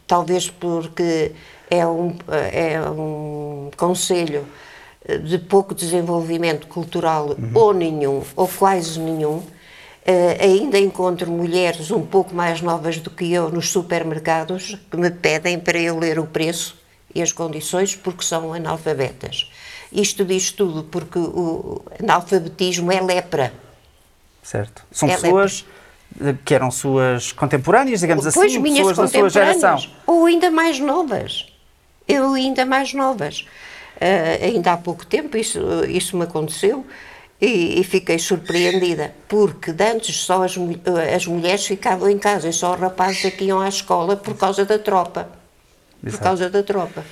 talvez 0.07 0.49
porque 0.49 1.33
é 1.71 1.87
um, 1.87 2.14
é 2.52 2.81
um 2.91 3.71
conselho 3.76 4.47
de 5.25 5.38
pouco 5.38 5.75
desenvolvimento 5.75 6.67
cultural 6.67 7.31
uhum. 7.31 7.50
ou 7.55 7.75
nenhum, 7.75 8.23
ou 8.37 8.47
quase 8.47 9.00
nenhum, 9.00 9.43
Uh, 10.04 10.42
ainda 10.42 10.80
encontro 10.80 11.30
mulheres 11.30 11.92
um 11.92 12.04
pouco 12.04 12.35
mais 12.35 12.61
novas 12.61 12.99
do 12.99 13.09
que 13.09 13.32
eu 13.32 13.49
nos 13.50 13.71
supermercados 13.71 14.76
que 14.90 14.97
me 14.97 15.12
pedem 15.12 15.61
para 15.61 15.78
eu 15.78 15.97
ler 15.97 16.18
o 16.18 16.26
preço 16.26 16.76
e 17.14 17.23
as 17.23 17.30
condições 17.30 17.94
porque 17.94 18.25
são 18.25 18.52
analfabetas. 18.52 19.49
Isto 19.92 20.25
diz 20.25 20.50
tudo 20.50 20.82
porque 20.82 21.21
o 21.21 21.82
analfabetismo 22.00 22.90
é 22.90 23.00
lepra. 23.00 23.52
Certo. 24.42 24.82
São 24.90 25.09
é 25.09 25.14
pessoas 25.14 25.64
lepra. 26.18 26.38
que 26.44 26.52
eram 26.52 26.73
suas 26.73 27.30
contemporâneas, 27.30 28.00
digamos 28.00 28.25
pois 28.35 28.52
assim, 28.52 28.61
pessoas 28.61 28.97
da 28.97 29.06
sua 29.06 29.30
geração. 29.30 29.78
Ou 30.04 30.26
ainda 30.26 30.50
mais 30.50 30.80
novas. 30.80 31.47
Eu 32.09 32.32
ainda 32.35 32.66
mais 32.66 32.92
novas. 32.92 33.47
Uh, 33.97 34.44
ainda 34.44 34.73
há 34.73 34.76
pouco 34.76 35.06
tempo 35.06 35.37
isso, 35.37 35.61
isso 35.85 36.16
me 36.16 36.25
aconteceu 36.25 36.85
e, 37.43 37.81
e, 37.81 37.83
fiquei 37.83 38.21
surpreendida, 38.21 39.13
porque 39.27 39.73
antes 39.81 40.15
só 40.19 40.45
as, 40.45 40.55
as, 41.13 41.27
mulheres 41.27 41.67
ficavam 41.67 42.09
em 42.09 42.17
casa 42.17 42.49
e 42.49 42.53
só 42.53 42.73
os 42.73 42.81
rapazes 42.81 43.25
é 43.25 43.31
que 43.33 43.47
iam 43.47 43.61
à 43.61 43.69
escola 43.69 44.15
por 44.15 44.37
causa 44.37 44.65
da 44.65 44.79
tropa. 44.79 45.29
Por 46.01 46.21
causa 46.21 46.49
da 46.49 46.63
tropa. 46.63 47.05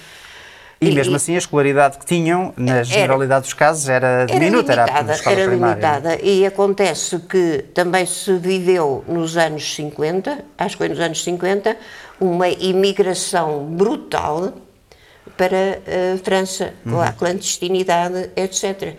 E, 0.81 0.89
e 0.89 0.95
mesmo 0.95 1.17
assim 1.17 1.35
a 1.35 1.39
escolaridade 1.39 1.99
que 1.99 2.07
tinham, 2.07 2.55
na 2.57 2.85
generalidade 2.85 3.33
era, 3.33 3.41
dos 3.41 3.53
casos, 3.53 3.89
era 3.89 4.25
diminuta, 4.27 4.73
era 4.73 4.85
limitada. 4.85 5.13
Era, 5.13 5.41
era 5.41 5.51
limitada. 5.51 6.19
E 6.23 6.47
acontece 6.47 7.19
que 7.19 7.65
também 7.75 8.07
se 8.07 8.33
viveu 8.39 9.05
nos 9.09 9.37
anos 9.37 9.75
50, 9.75 10.45
acho 10.57 10.77
que 10.77 10.79
foi 10.79 10.89
nos 10.89 11.01
anos 11.01 11.25
50, 11.25 11.77
uma 12.21 12.49
imigração 12.49 13.65
brutal 13.65 14.55
para 15.37 15.81
a 16.15 16.19
França, 16.23 16.73
uhum. 16.87 17.01
a 17.01 17.13
clandestinidade, 17.13 18.31
etc. 18.37 18.95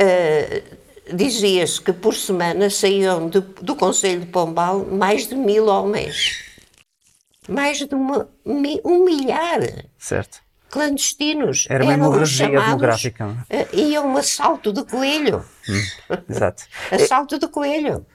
Uh, 0.00 1.14
dizia-se 1.14 1.80
que 1.80 1.92
por 1.92 2.14
semana 2.14 2.70
saíam 2.70 3.28
do, 3.28 3.40
do 3.40 3.76
Conselho 3.76 4.20
de 4.20 4.26
Pombal 4.26 4.84
mais 4.86 5.26
de 5.26 5.34
mil 5.34 5.66
homens. 5.66 6.44
Mais 7.48 7.78
de 7.78 7.94
uma, 7.94 8.28
um 8.44 9.04
milhar. 9.04 9.60
Certo. 9.98 10.40
Clandestinos. 10.70 11.66
Era 11.68 11.84
uma 11.84 11.92
hemorragia 11.92 12.48
demográfica. 12.48 13.26
Uh, 13.26 13.76
iam 13.76 14.06
um 14.06 14.16
assalto 14.16 14.72
de 14.72 14.84
coelho. 14.84 15.44
Hum, 15.68 16.16
exato. 16.30 16.64
assalto 16.90 17.38
de 17.38 17.48
coelho. 17.48 18.06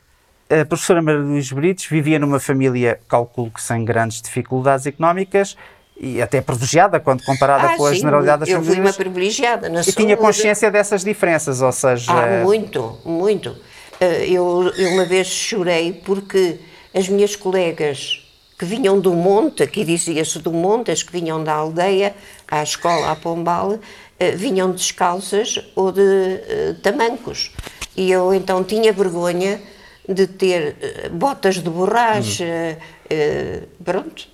A 0.50 0.65
professora 0.65 1.01
Maria 1.01 1.19
Luís 1.19 1.51
Brites 1.51 1.86
vivia 1.88 2.17
numa 2.17 2.39
família, 2.39 3.01
calculo 3.10 3.51
que 3.51 3.62
sem 3.62 3.84
grandes 3.84 4.22
dificuldades 4.22 4.86
económicas, 4.86 5.57
e 6.00 6.22
até 6.22 6.42
privilegiada 6.42 7.00
quando 7.00 7.24
comparada 7.24 7.70
ah, 7.70 7.77
com 7.77 7.86
a 7.86 7.89
sim, 7.89 8.00
generalidade 8.00 8.42
das 8.42 8.50
eu 8.50 8.56
famílias. 8.58 8.77
Eu 8.77 8.84
fui 8.84 8.92
uma 8.92 8.94
privilegiada 8.94 9.70
na 9.70 9.82
E 9.82 9.92
tinha 9.92 10.16
consciência 10.16 10.70
dessas 10.70 11.04
diferenças, 11.04 11.62
ou 11.62 11.72
seja... 11.72 12.12
Ah, 12.12 12.44
muito, 12.44 13.00
muito. 13.04 13.56
Eh, 14.00 14.27
eu, 14.30 14.72
eu 14.77 14.89
uma 14.92 15.06
vez 15.06 15.27
chorei 15.27 15.94
porque 15.94 16.60
as 16.94 17.10
minhas 17.10 17.36
colegas 17.36 18.24
que 18.58 18.66
vinham 18.66 19.00
do 19.00 19.13
monte, 19.13 19.63
aqui 19.63 19.84
dizia-se 19.84 20.39
do 20.39 20.51
monte, 20.51 20.92
as 20.92 21.04
que 21.04 21.12
vinham 21.12 21.44
da 21.44 21.54
aldeia 21.54 22.16
à 22.48 22.63
escola, 22.63 23.12
à 23.12 23.16
Pombal, 23.16 23.80
eh, 24.20 24.32
vinham 24.32 24.72
descalças 24.72 25.60
ou 25.75 25.92
de 25.92 26.01
uh, 26.01 26.74
tamancos. 26.82 27.51
E 27.96 28.12
eu 28.12 28.34
então 28.34 28.63
tinha 28.63 28.92
vergonha 28.92 29.62
de 30.08 30.25
ter 30.25 30.75
botas 31.12 31.56
de 31.56 31.70
borracha, 31.70 32.46
uhum. 33.12 33.63
uh, 33.63 33.84
pronto, 33.84 34.27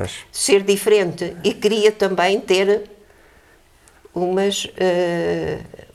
Pois. 0.00 0.12
ser 0.32 0.62
diferente 0.62 1.36
e 1.44 1.52
queria 1.52 1.92
também 1.92 2.40
ter 2.40 2.90
umas 4.14 4.64
uh, 4.64 5.88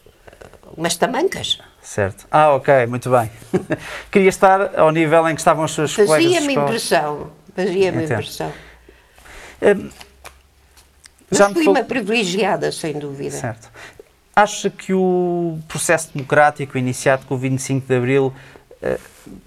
umas 0.77 0.95
tamancas. 0.95 1.59
Certo. 1.81 2.27
Ah, 2.29 2.53
ok, 2.53 2.85
muito 2.87 3.09
bem. 3.09 3.29
queria 4.11 4.29
estar 4.29 4.77
ao 4.77 4.91
nível 4.91 5.27
em 5.27 5.33
que 5.35 5.41
estavam 5.41 5.65
os 5.65 5.73
seus 5.73 5.93
fazia 5.93 6.07
colegas 6.07 6.33
Fazia-me 6.33 6.53
impressão. 6.53 7.31
Fazia-me 7.55 8.03
impressão. 8.03 8.53
Um, 9.61 9.89
já 11.31 11.49
Mas 11.49 11.53
fui 11.53 11.67
uma 11.67 11.83
privilegiada, 11.83 12.71
sem 12.71 12.93
dúvida. 12.93 13.31
Certo. 13.31 13.69
Acha 14.35 14.69
que 14.69 14.93
o 14.93 15.57
processo 15.67 16.11
democrático 16.13 16.77
iniciado 16.77 17.25
com 17.25 17.35
o 17.35 17.37
25 17.37 17.87
de 17.87 17.95
Abril 17.95 18.33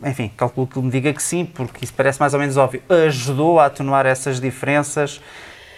enfim, 0.04 0.30
calculo 0.36 0.66
que 0.66 0.78
me 0.78 0.90
diga 0.90 1.12
que 1.12 1.22
sim, 1.22 1.44
porque 1.44 1.84
isso 1.84 1.94
parece 1.94 2.18
mais 2.20 2.34
ou 2.34 2.40
menos 2.40 2.56
óbvio, 2.56 2.82
ajudou 3.06 3.60
a 3.60 3.66
atenuar 3.66 4.06
essas 4.06 4.40
diferenças 4.40 5.20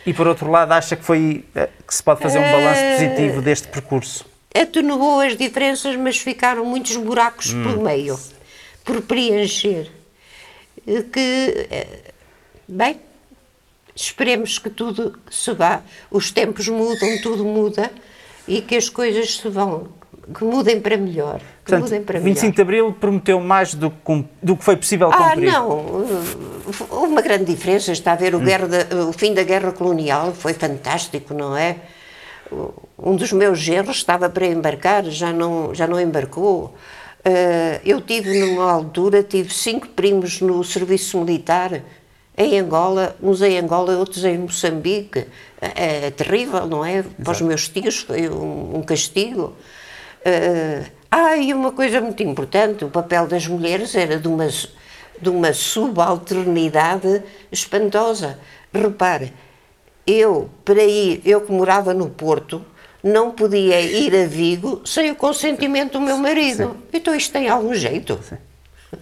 e, 0.06 0.14
por 0.14 0.26
outro 0.26 0.50
lado, 0.50 0.72
acha 0.72 0.96
que 0.96 1.04
foi 1.04 1.44
eh, 1.54 1.68
que 1.86 1.94
se 1.94 2.02
pode 2.02 2.20
fazer 2.20 2.38
um 2.38 2.50
balanço 2.50 2.80
eh, 2.80 2.96
positivo 2.96 3.42
deste 3.42 3.68
percurso? 3.68 4.24
Atenuou 4.54 5.20
as 5.20 5.36
diferenças, 5.36 5.94
mas 5.96 6.16
ficaram 6.18 6.64
muitos 6.64 6.96
buracos 6.96 7.52
hum. 7.52 7.62
por 7.62 7.78
meio, 7.78 8.18
por 8.84 9.02
preencher. 9.02 9.90
Que, 11.12 11.66
eh, 11.70 12.12
bem, 12.66 12.98
esperemos 13.94 14.58
que 14.58 14.70
tudo 14.70 15.18
se 15.30 15.52
vá. 15.52 15.82
Os 16.10 16.30
tempos 16.30 16.66
mudam, 16.68 17.20
tudo 17.22 17.44
muda 17.44 17.90
e 18.48 18.62
que 18.62 18.76
as 18.76 18.88
coisas 18.88 19.36
se 19.36 19.48
vão 19.48 19.99
que 20.34 20.44
mudem 20.44 20.80
para 20.80 20.96
melhor. 20.96 21.38
Que 21.38 21.72
Portanto, 21.72 21.82
mudem 21.84 22.02
para 22.02 22.20
25 22.20 22.42
melhor. 22.42 22.54
de 22.54 22.62
Abril 22.62 22.92
prometeu 22.92 23.40
mais 23.40 23.74
do 23.74 23.90
que, 23.90 24.24
do 24.42 24.56
que 24.56 24.64
foi 24.64 24.76
possível 24.76 25.10
ah, 25.12 25.30
cumprir. 25.30 25.48
Ah, 25.48 25.52
não. 25.52 25.70
Houve 26.90 27.12
uma 27.12 27.22
grande 27.22 27.44
diferença. 27.44 27.92
Está 27.92 28.12
a 28.12 28.16
ver 28.16 28.34
o, 28.34 28.38
hum. 28.38 28.44
da, 28.44 29.04
o 29.08 29.12
fim 29.12 29.34
da 29.34 29.42
guerra 29.42 29.72
colonial, 29.72 30.32
foi 30.32 30.54
fantástico, 30.54 31.34
não 31.34 31.56
é? 31.56 31.76
Um 32.98 33.14
dos 33.16 33.32
meus 33.32 33.58
genros 33.58 33.96
estava 33.96 34.28
para 34.28 34.46
embarcar, 34.46 35.04
já 35.04 35.32
não, 35.32 35.74
já 35.74 35.86
não 35.86 36.00
embarcou. 36.00 36.74
Uh, 37.20 37.80
eu 37.84 38.00
tive, 38.00 38.40
numa 38.40 38.70
altura, 38.70 39.22
tive 39.22 39.52
cinco 39.52 39.88
primos 39.88 40.40
no 40.40 40.64
serviço 40.64 41.18
militar, 41.18 41.82
em 42.36 42.58
Angola, 42.58 43.14
uns 43.22 43.42
em 43.42 43.58
Angola, 43.58 43.96
outros 43.98 44.24
em 44.24 44.38
Moçambique. 44.38 45.26
É, 45.60 46.06
é 46.06 46.10
terrível, 46.10 46.66
não 46.66 46.84
é? 46.84 46.98
Exato. 46.98 47.14
Para 47.22 47.32
os 47.32 47.40
meus 47.42 47.68
tios 47.68 47.98
foi 47.98 48.28
um, 48.28 48.78
um 48.78 48.82
castigo. 48.82 49.54
Uh, 50.20 50.90
ah, 51.10 51.36
e 51.36 51.52
uma 51.52 51.72
coisa 51.72 52.00
muito 52.00 52.22
importante: 52.22 52.84
o 52.84 52.88
papel 52.88 53.26
das 53.26 53.46
mulheres 53.46 53.94
era 53.94 54.18
de 54.18 54.28
uma, 54.28 54.46
de 54.46 55.28
uma 55.28 55.52
subalternidade 55.52 57.22
espantosa. 57.50 58.38
Repare, 58.72 59.32
eu, 60.06 60.48
para 60.64 60.82
ir, 60.82 61.20
eu 61.24 61.40
que 61.40 61.52
morava 61.52 61.92
no 61.92 62.08
Porto, 62.08 62.64
não 63.02 63.32
podia 63.32 63.80
ir 63.80 64.14
a 64.14 64.26
Vigo 64.26 64.82
sem 64.84 65.10
o 65.10 65.14
consentimento 65.16 65.92
do 65.92 66.00
meu 66.00 66.16
marido. 66.16 66.70
Sim. 66.70 66.82
Então 66.92 67.14
isto 67.14 67.32
tem 67.32 67.48
algum 67.48 67.74
jeito. 67.74 68.18
Sim. 68.22 68.36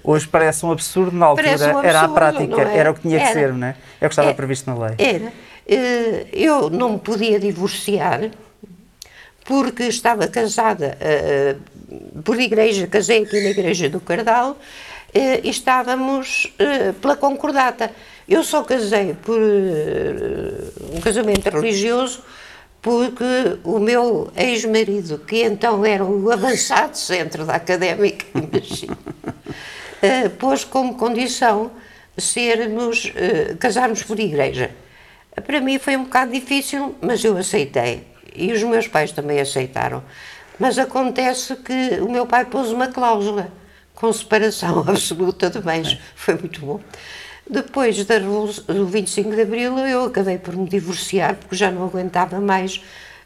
Hoje 0.04 0.28
parece 0.28 0.64
um 0.64 0.72
absurdo, 0.72 1.16
na 1.16 1.26
altura 1.26 1.48
um 1.48 1.52
absurdo, 1.52 1.86
era 1.86 2.00
a 2.02 2.08
prática, 2.08 2.62
é? 2.62 2.76
era 2.76 2.90
o 2.90 2.94
que 2.94 3.00
tinha 3.00 3.18
era. 3.18 3.26
que 3.26 3.32
ser, 3.32 3.52
não 3.52 3.66
é? 3.66 3.76
É 4.00 4.06
o 4.06 4.08
que 4.08 4.12
estava 4.12 4.30
é, 4.30 4.34
previsto 4.34 4.70
na 4.70 4.86
lei. 4.86 4.94
Era. 4.98 5.32
Eh, 5.66 6.26
eu 6.32 6.70
não 6.70 6.92
me 6.92 6.98
podia 6.98 7.38
divorciar 7.38 8.30
porque 9.48 9.84
estava 9.84 10.28
casada 10.28 10.98
uh, 11.00 12.20
por 12.20 12.38
igreja, 12.38 12.86
casei 12.86 13.22
aqui 13.22 13.40
na 13.40 13.48
igreja 13.48 13.88
do 13.88 13.98
Cardal, 13.98 14.50
uh, 14.50 14.58
e 15.14 15.48
estávamos 15.48 16.52
pela 17.00 17.16
concordata. 17.16 17.90
Eu 18.28 18.44
só 18.44 18.62
casei 18.62 19.14
por 19.14 19.40
um 20.94 21.00
casamento 21.00 21.48
religioso 21.48 22.22
porque 22.82 23.58
o 23.64 23.78
meu 23.78 24.30
ex-marido, 24.36 25.18
que 25.20 25.42
então 25.42 25.82
era 25.82 26.04
o 26.04 26.30
avançado 26.30 26.98
centro 26.98 27.46
da 27.46 27.54
académica, 27.54 28.26
imagina, 28.36 28.98
pôs 30.38 30.62
como 30.62 30.94
condição 30.98 31.70
sermos, 32.18 33.10
casarmos 33.58 34.02
por 34.02 34.20
igreja. 34.20 34.70
Para 35.46 35.62
mim 35.62 35.78
foi 35.78 35.96
um 35.96 36.04
bocado 36.04 36.32
difícil, 36.32 36.94
mas 37.00 37.24
eu 37.24 37.34
aceitei 37.38 38.04
e 38.38 38.52
os 38.52 38.62
meus 38.62 38.86
pais 38.86 39.12
também 39.12 39.40
aceitaram. 39.40 40.02
Mas 40.58 40.78
acontece 40.78 41.56
que 41.56 42.00
o 42.00 42.10
meu 42.10 42.26
pai 42.26 42.44
pôs 42.44 42.70
uma 42.70 42.88
cláusula 42.88 43.52
com 43.94 44.12
separação 44.12 44.80
absoluta 44.88 45.50
de 45.50 45.60
bens. 45.60 45.98
Foi 46.14 46.34
muito 46.34 46.60
bom. 46.60 46.80
Depois 47.48 48.04
da 48.04 48.18
do 48.18 48.86
25 48.86 49.34
de 49.34 49.42
Abril, 49.42 49.78
eu 49.78 50.04
acabei 50.04 50.38
por 50.38 50.54
me 50.54 50.68
divorciar 50.68 51.34
porque 51.36 51.56
já 51.56 51.70
não 51.70 51.84
aguentava 51.84 52.40
mais 52.40 52.76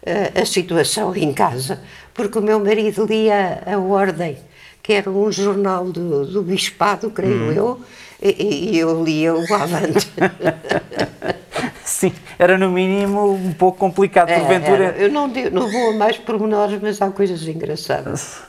uh, 0.03 0.41
a 0.41 0.47
situação 0.47 1.15
em 1.17 1.33
casa. 1.33 1.81
Porque 2.15 2.39
o 2.39 2.43
meu 2.43 2.61
marido 2.61 3.05
lia 3.05 3.63
a 3.67 3.79
ordem 3.79 4.39
que 4.83 4.93
era 4.93 5.09
um 5.09 5.31
jornal 5.31 5.85
do, 5.85 6.27
do 6.27 6.43
Bispado, 6.43 7.11
creio 7.11 7.51
hum. 7.51 7.53
eu, 7.53 7.81
e, 8.23 8.71
e 8.71 8.79
eu 8.79 9.03
lia 9.03 9.35
o 9.35 9.55
Avante. 9.55 10.13
Sim, 11.85 12.13
era 12.39 12.57
no 12.57 12.71
mínimo 12.71 13.33
um 13.33 13.53
pouco 13.53 13.79
complicado, 13.79 14.29
é, 14.29 14.39
porventura. 14.39 14.85
Era. 14.85 14.97
Eu 14.99 15.11
não, 15.11 15.29
não 15.29 15.71
vou 15.71 15.91
a 15.91 15.93
mais 15.95 16.17
pormenores, 16.17 16.79
mas 16.81 17.03
há 17.03 17.11
coisas 17.11 17.47
engraçadas. 17.47 18.41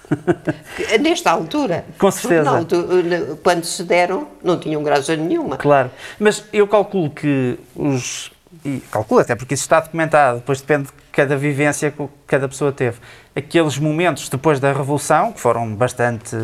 Nesta 1.02 1.32
altura. 1.32 1.86
Com 1.98 2.12
certeza. 2.12 2.50
Altura, 2.50 3.38
quando 3.44 3.64
se 3.64 3.84
deram, 3.84 4.28
não 4.44 4.60
tinham 4.60 4.84
graça 4.84 5.16
nenhuma. 5.16 5.58
Claro, 5.58 5.92
mas 6.20 6.44
eu 6.54 6.68
calculo 6.68 7.10
que 7.10 7.58
os. 7.76 8.32
E 8.64 8.82
calculo 8.92 9.20
até 9.20 9.36
porque 9.36 9.56
isso 9.56 9.64
está 9.64 9.80
documentado, 9.80 10.38
depois 10.40 10.62
depende 10.62 10.84
de 10.84 10.94
cada 11.12 11.36
vivência 11.36 11.92
que 11.92 12.08
cada 12.26 12.48
pessoa 12.48 12.72
teve. 12.72 12.98
Aqueles 13.36 13.78
momentos 13.78 14.30
depois 14.30 14.60
da 14.60 14.72
Revolução, 14.72 15.34
que 15.34 15.40
foram 15.40 15.76
bastante. 15.76 16.36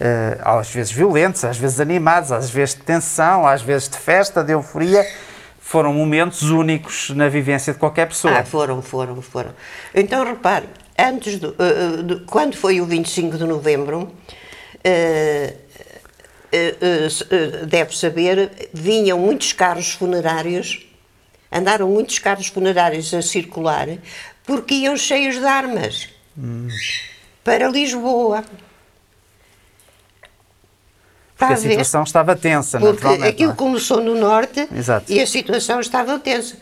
Uh, 0.00 0.58
às 0.58 0.70
vezes 0.70 0.90
violentos, 0.90 1.44
às 1.44 1.58
vezes 1.58 1.78
animados, 1.78 2.32
às 2.32 2.50
vezes 2.50 2.74
de 2.74 2.80
tensão, 2.80 3.46
às 3.46 3.62
vezes 3.62 3.88
de 3.88 3.98
festa, 3.98 4.42
de 4.42 4.52
euforia 4.52 5.06
foram 5.60 5.92
momentos 5.92 6.42
únicos 6.50 7.10
na 7.10 7.28
vivência 7.28 7.72
de 7.72 7.78
qualquer 7.78 8.08
pessoa. 8.08 8.38
Ah, 8.38 8.44
foram, 8.44 8.82
foram, 8.82 9.22
foram. 9.22 9.54
Então, 9.94 10.24
repare, 10.24 10.66
antes 10.98 11.38
do, 11.38 11.50
uh, 11.50 12.02
do, 12.02 12.20
quando 12.26 12.56
foi 12.56 12.80
o 12.80 12.86
25 12.86 13.36
de 13.38 13.44
novembro, 13.44 14.12
deve 17.68 17.96
saber, 17.96 18.50
vinham 18.72 19.18
muitos 19.18 19.52
carros 19.52 19.92
funerários, 19.92 20.86
andaram 21.50 21.88
muitos 21.88 22.18
carros 22.18 22.48
funerários 22.48 23.12
a 23.14 23.22
circular, 23.22 23.88
porque 24.44 24.74
iam 24.74 24.96
cheios 24.96 25.36
de 25.36 25.44
armas 25.44 26.08
hum. 26.36 26.68
para 27.44 27.68
Lisboa. 27.68 28.44
Porque 31.46 31.54
a, 31.54 31.56
a 31.56 31.70
situação 31.70 32.02
estava 32.02 32.36
tensa, 32.36 32.78
Porque 32.78 33.06
aquilo 33.06 33.52
é? 33.52 33.54
começou 33.54 34.00
no 34.00 34.14
norte 34.14 34.68
Exato. 34.74 35.12
e 35.12 35.20
a 35.20 35.26
situação 35.26 35.80
estava 35.80 36.18
tensa. 36.18 36.56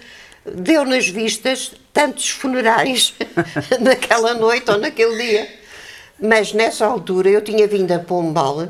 Deu 0.44 0.84
nas 0.84 1.08
vistas 1.08 1.72
tantos 1.92 2.30
funerais 2.30 3.14
naquela 3.80 4.34
noite 4.34 4.70
ou 4.70 4.78
naquele 4.78 5.16
dia. 5.16 5.48
Mas 6.20 6.52
nessa 6.52 6.86
altura 6.86 7.30
eu 7.30 7.42
tinha 7.42 7.66
vindo 7.66 7.92
a 7.92 7.98
Pombal 7.98 8.68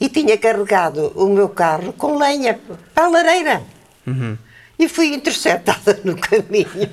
e 0.00 0.08
tinha 0.08 0.36
carregado 0.36 1.12
o 1.14 1.28
meu 1.28 1.48
carro 1.48 1.92
com 1.92 2.18
lenha 2.18 2.58
para 2.94 3.04
a 3.04 3.08
lareira. 3.08 3.62
Uhum 4.06 4.36
e 4.78 4.88
fui 4.88 5.08
interceptada 5.08 5.98
no 6.04 6.16
caminho. 6.16 6.90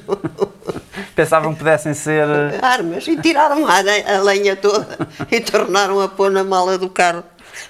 Pensavam 1.15 1.53
que 1.53 1.59
pudessem 1.59 1.93
ser. 1.93 2.27
Eh, 2.27 2.59
Armas. 2.61 3.07
E 3.07 3.17
tiraram 3.17 3.65
a, 3.65 3.79
a 3.79 4.21
lenha 4.21 4.55
toda 4.55 4.97
e 5.31 5.39
tornaram 5.39 5.99
a 6.01 6.07
pôr 6.07 6.31
na 6.31 6.43
mala 6.43 6.77
do 6.77 6.89
carro. 6.89 7.23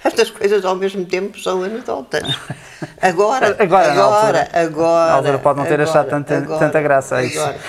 Estas 0.03 0.32
coisas 0.32 0.65
ao 0.65 0.75
mesmo 0.75 1.05
tempo 1.05 1.39
são 1.39 1.62
anedotas. 1.63 2.24
Agora, 3.01 3.55
agora, 3.60 3.91
agora, 3.91 3.91
agora. 3.91 4.50
agora, 4.53 5.13
altura 5.13 5.39
pode 5.39 5.60
não 5.60 5.65
ter 5.65 5.74
agora, 5.74 5.89
achado 5.89 6.10
tanta, 6.10 6.38
agora, 6.38 6.60
tanta 6.60 6.82
graça 6.82 7.17
a 7.17 7.24
isso. 7.24 7.39
Agora. 7.39 7.60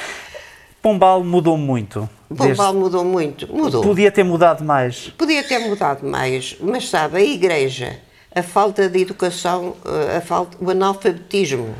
Pombal 0.80 1.24
mudou 1.24 1.58
muito. 1.58 2.08
Pombal 2.28 2.46
desde... 2.46 2.74
mudou 2.74 3.04
muito. 3.04 3.52
Mudou. 3.52 3.82
Podia 3.82 4.10
ter 4.10 4.24
mudado 4.24 4.64
mais. 4.64 5.08
Podia 5.10 5.42
ter 5.42 5.58
mudado 5.58 6.06
mais, 6.06 6.56
mas 6.60 6.88
sabe, 6.88 7.18
a 7.18 7.22
igreja, 7.22 7.98
a 8.34 8.42
falta 8.42 8.88
de 8.88 9.00
educação, 9.00 9.74
eh, 9.84 10.16
a 10.18 10.20
falta, 10.20 10.56
o 10.60 10.70
analfabetismo 10.70 11.74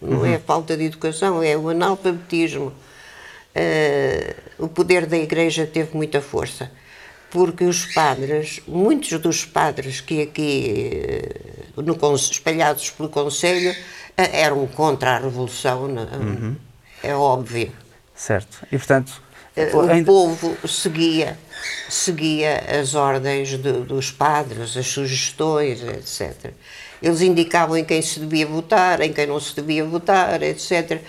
não 0.00 0.24
é 0.24 0.36
a 0.36 0.40
falta 0.40 0.76
de 0.76 0.84
educação, 0.84 1.42
é 1.42 1.56
o 1.56 1.68
analfabetismo. 1.68 2.72
Uh, 3.54 4.64
o 4.64 4.68
poder 4.68 5.06
da 5.06 5.16
Igreja 5.16 5.66
teve 5.66 5.96
muita 5.96 6.20
força, 6.20 6.70
porque 7.30 7.64
os 7.64 7.84
padres, 7.86 8.60
muitos 8.66 9.18
dos 9.18 9.44
padres 9.44 10.00
que 10.00 10.22
aqui, 10.22 10.92
uh, 11.76 11.82
no, 11.82 12.14
espalhados 12.14 12.90
pelo 12.90 13.08
Conselho, 13.08 13.72
uh, 13.72 13.74
eram 14.16 14.66
contra 14.68 15.16
a 15.16 15.18
Revolução, 15.18 15.86
uhum. 15.86 16.56
é 17.02 17.12
óbvio. 17.14 17.72
Certo, 18.14 18.58
e 18.70 18.78
portanto. 18.78 19.20
O 19.74 19.80
ainda... 19.80 20.06
povo 20.06 20.56
seguia, 20.66 21.36
seguia 21.88 22.80
as 22.80 22.94
ordens 22.94 23.48
de, 23.48 23.72
dos 23.82 24.12
padres, 24.12 24.76
as 24.76 24.86
sugestões, 24.86 25.82
etc. 25.82 26.52
Eles 27.02 27.20
indicavam 27.20 27.76
em 27.76 27.84
quem 27.84 28.00
se 28.00 28.20
devia 28.20 28.46
votar, 28.46 29.00
em 29.00 29.12
quem 29.12 29.26
não 29.26 29.40
se 29.40 29.54
devia 29.56 29.84
votar, 29.84 30.40
etc. 30.42 31.02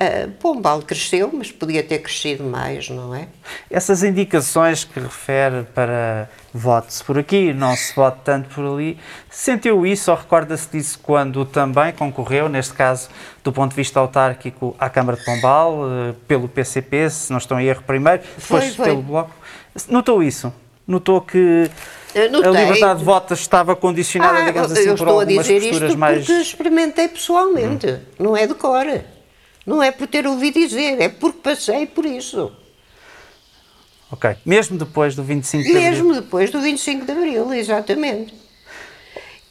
Uh, 0.00 0.30
Pombal 0.38 0.80
cresceu, 0.82 1.28
mas 1.32 1.50
podia 1.50 1.82
ter 1.82 1.98
crescido 1.98 2.44
mais, 2.44 2.88
não 2.88 3.12
é? 3.12 3.26
Essas 3.68 4.04
indicações 4.04 4.84
que 4.84 5.00
refere 5.00 5.64
para 5.74 6.28
vote-se 6.54 7.02
por 7.02 7.18
aqui, 7.18 7.52
não 7.52 7.74
se 7.74 7.96
vote 7.96 8.18
tanto 8.22 8.48
por 8.54 8.64
ali, 8.64 8.96
sentiu 9.28 9.84
isso 9.84 10.12
ou 10.12 10.16
recorda-se 10.16 10.68
disso 10.70 11.00
quando 11.02 11.44
também 11.44 11.92
concorreu, 11.92 12.48
neste 12.48 12.74
caso 12.74 13.08
do 13.42 13.52
ponto 13.52 13.70
de 13.70 13.76
vista 13.76 13.98
autárquico, 13.98 14.76
à 14.78 14.88
Câmara 14.88 15.18
de 15.18 15.24
Pombal, 15.24 15.80
uh, 15.80 16.14
pelo 16.28 16.48
PCP, 16.48 17.10
se 17.10 17.32
não 17.32 17.38
estão 17.38 17.60
em 17.60 17.66
erro 17.66 17.82
primeiro, 17.84 18.22
depois 18.38 18.66
foi, 18.66 18.70
foi. 18.74 18.86
pelo 18.86 19.02
Bloco. 19.02 19.34
Notou 19.88 20.22
isso? 20.22 20.52
Notou 20.86 21.20
que 21.20 21.68
a 22.14 22.48
liberdade 22.50 23.00
de 23.00 23.04
voto 23.04 23.34
estava 23.34 23.74
condicionada, 23.74 24.38
ah, 24.38 24.44
digamos 24.44 24.70
assim, 24.70 24.94
por 24.94 25.08
algumas 25.08 25.48
posturas 25.48 25.94
mais... 25.96 26.24
porque 26.24 26.40
experimentei 26.40 27.08
pessoalmente, 27.08 27.86
hum. 27.88 28.00
não 28.20 28.36
é 28.36 28.46
de 28.46 28.54
cor. 28.54 28.86
Não 29.68 29.82
é 29.82 29.90
por 29.90 30.06
ter 30.06 30.26
ouvido 30.26 30.58
dizer, 30.58 30.98
é 30.98 31.10
porque 31.10 31.40
passei 31.40 31.84
por 31.84 32.06
isso. 32.06 32.50
Ok. 34.10 34.34
Mesmo 34.46 34.78
depois 34.78 35.14
do 35.14 35.22
25 35.22 35.62
de 35.62 35.68
Abril? 35.68 35.90
Mesmo 35.90 36.14
depois 36.14 36.50
do 36.50 36.58
25 36.58 37.04
de 37.04 37.12
Abril, 37.12 37.52
exatamente. 37.52 38.34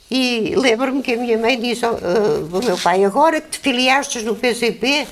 E 0.09 0.55
lembro-me 0.55 1.03
que 1.03 1.13
a 1.13 1.17
minha 1.17 1.37
mãe 1.37 1.59
disse 1.59 1.85
ao, 1.85 1.93
uh, 1.93 2.63
meu 2.65 2.79
pai, 2.79 3.05
agora 3.05 3.39
que 3.39 3.49
te 3.49 3.59
filiaste 3.59 4.23
no 4.23 4.35
PCP, 4.35 5.05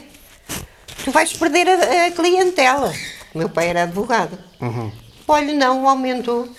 tu 1.03 1.11
vais 1.11 1.31
perder 1.33 1.67
a, 1.69 2.07
a 2.07 2.11
clientela. 2.11 2.91
O 3.31 3.37
meu 3.37 3.49
pai 3.49 3.67
era 3.67 3.83
advogado. 3.83 4.35
Uhum. 4.59 4.91
Olha, 5.27 5.53
não, 5.53 5.87
aumentou. 5.87 6.49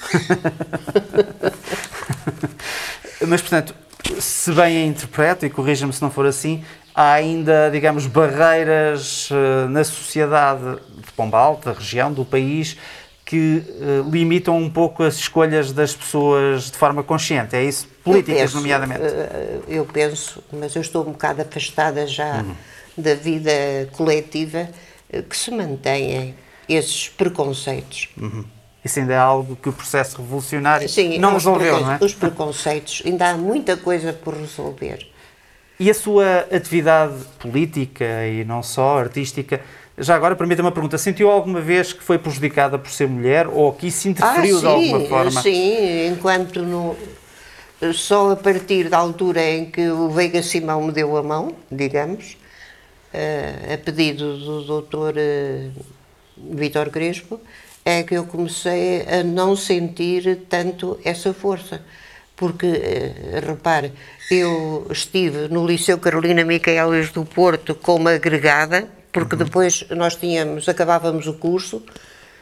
Mas, 3.27 3.41
portanto, 3.41 3.75
se 4.21 4.53
bem 4.53 4.77
a 4.77 4.87
interpreto, 4.87 5.45
e 5.45 5.51
corrija-me 5.51 5.93
se 5.93 6.01
não 6.01 6.13
for 6.13 6.27
assim, 6.27 6.65
há 6.97 7.13
ainda, 7.13 7.69
digamos, 7.71 8.07
barreiras 8.07 9.31
uh, 9.31 9.69
na 9.69 9.85
sociedade 9.85 10.81
de 10.97 11.13
Pombal, 11.15 11.61
da 11.63 11.75
região, 11.75 12.11
do 12.11 12.25
país, 12.25 12.79
que 13.23 13.63
uh, 13.67 14.11
limitam 14.11 14.57
um 14.57 14.71
pouco 14.71 15.03
as 15.03 15.17
escolhas 15.17 15.73
das 15.73 15.95
pessoas 15.95 16.71
de 16.71 16.79
forma 16.79 17.03
consciente. 17.03 17.55
É 17.55 17.63
isso? 17.63 17.87
Políticas, 18.03 18.41
penso, 18.41 18.57
nomeadamente. 18.57 19.03
Uh, 19.03 19.63
eu 19.69 19.85
penso, 19.85 20.43
mas 20.51 20.75
eu 20.75 20.81
estou 20.81 21.03
um 21.03 21.13
bocado 21.13 21.43
afastada 21.43 22.07
já 22.07 22.37
uhum. 22.37 22.55
da 22.97 23.15
vida 23.15 23.51
coletiva, 23.93 24.67
que 25.29 25.37
se 25.37 25.51
mantêm 25.51 26.35
esses 26.67 27.09
preconceitos. 27.11 28.09
Uhum. 28.17 28.45
Isso 28.83 29.01
ainda 29.01 29.15
é 29.15 29.19
algo 29.19 29.55
que 29.57 29.69
o 29.69 29.73
processo 29.73 30.17
revolucionário 30.17 30.89
Sim, 30.89 31.19
não 31.19 31.35
resolveu, 31.35 31.81
não 31.81 31.93
é? 31.93 31.99
Os 32.01 32.15
preconceitos, 32.15 33.03
ainda 33.05 33.31
há 33.31 33.37
muita 33.37 33.77
coisa 33.77 34.13
por 34.13 34.35
resolver. 34.35 35.07
E 35.79 35.91
a 35.91 35.95
sua 35.95 36.47
atividade 36.51 37.15
política 37.39 38.27
e 38.27 38.45
não 38.45 38.63
só 38.63 38.99
artística, 38.99 39.61
já 39.99 40.15
agora 40.15 40.35
permita-me 40.35 40.67
uma 40.67 40.73
pergunta, 40.73 40.97
sentiu 40.99 41.31
alguma 41.31 41.61
vez 41.61 41.93
que 41.93 42.03
foi 42.03 42.19
prejudicada 42.19 42.79
por 42.79 42.91
ser 42.91 43.09
mulher 43.09 43.47
ou 43.47 43.73
que 43.73 43.87
isso 43.89 44.09
interferiu 44.09 44.57
ah, 44.57 44.61
sim, 44.61 44.67
de 44.67 44.73
alguma 44.73 45.01
forma? 45.09 45.43
Sim, 45.43 46.09
enquanto 46.09 46.63
no, 46.63 46.97
só 47.93 48.33
a 48.33 48.37
partir 48.37 48.89
da 48.89 48.99
altura 48.99 49.43
em 49.43 49.67
que 49.67 49.89
o 49.89 50.09
Veiga 50.09 50.43
Simão 50.43 50.83
me 50.83 50.93
deu 50.93 51.17
a 51.17 51.23
mão, 51.23 51.55
digamos, 51.71 52.37
uh, 53.13 53.75
a 53.75 53.79
pedido 53.79 54.39
do 54.39 54.65
doutor 54.65 55.15
uh, 55.15 55.73
Vítor 56.55 56.91
Crespo, 56.91 57.41
é 57.85 58.03
que 58.03 58.15
eu 58.15 58.25
comecei 58.25 59.03
a 59.03 59.23
não 59.23 59.55
sentir 59.55 60.47
tanto 60.49 60.99
essa 61.05 61.33
força. 61.33 61.83
Porque, 62.37 62.67
eh, 62.67 63.41
repare, 63.41 63.93
eu 64.31 64.87
estive 64.91 65.49
no 65.49 65.67
Liceu 65.67 65.99
Carolina 65.99 66.45
Micaelis 66.45 67.11
do 67.11 67.25
Porto 67.25 67.75
como 67.75 68.09
agregada, 68.09 68.89
porque 69.11 69.35
uhum. 69.35 69.45
depois 69.45 69.87
nós 69.91 70.17
tínhamos, 70.17 70.69
acabávamos 70.69 71.27
o 71.27 71.35
curso 71.35 71.83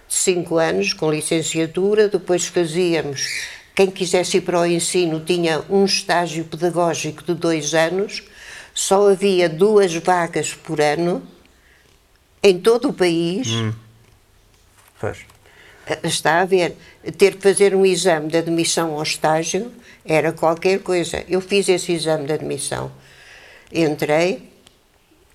cinco 0.09 0.59
anos 0.59 0.93
com 0.93 1.11
licenciatura, 1.11 2.09
depois 2.09 2.47
fazíamos, 2.47 3.27
quem 3.75 3.91
quisesse 3.91 4.39
ir 4.39 4.41
para 4.43 4.61
o 4.61 4.67
ensino 4.67 5.21
tinha 5.21 5.63
um 5.69 5.85
estágio 5.85 6.45
pedagógico 6.45 7.23
de 7.25 7.35
dois 7.35 7.75
anos, 7.75 8.23
só 8.73 9.11
havia 9.11 9.49
duas 9.49 9.95
vagas 9.95 10.55
por 10.55 10.81
ano 10.81 11.23
em 12.43 12.59
todo 12.59 12.89
o 12.89 12.93
país. 12.93 13.49
Hum. 13.49 13.73
Está 16.03 16.41
a 16.41 16.45
ver, 16.45 16.77
ter 17.19 17.37
que 17.37 17.43
fazer 17.43 17.75
um 17.75 17.85
exame 17.85 18.29
de 18.29 18.39
admissão 18.39 18.95
ao 18.95 19.03
estágio 19.03 19.71
era 20.05 20.33
qualquer 20.33 20.81
coisa. 20.81 21.25
Eu 21.29 21.41
fiz 21.41 21.69
esse 21.69 21.93
exame 21.93 22.27
de 22.27 22.33
admissão, 22.33 22.93
entrei, 23.73 24.51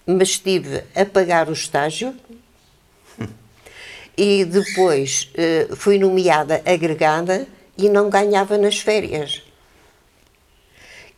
mas 0.06 0.30
estive 0.30 0.84
a 0.96 1.06
pagar 1.06 1.50
o 1.50 1.54
estágio 1.54 2.16
e 4.18 4.44
depois 4.44 5.32
uh, 5.34 5.76
fui 5.76 5.98
nomeada 5.98 6.62
agregada 6.66 7.48
e 7.78 7.88
não 7.88 8.10
ganhava 8.10 8.58
nas 8.58 8.80
férias. 8.80 9.44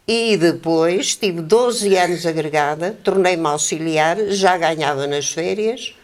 E 0.07 0.37
depois 0.37 1.15
tive 1.15 1.41
12 1.41 1.95
anos 1.95 2.25
agregada, 2.25 2.97
tornei-me 3.03 3.47
auxiliar, 3.47 4.17
já 4.29 4.57
ganhava 4.57 5.07
nas 5.07 5.29
férias. 5.29 5.95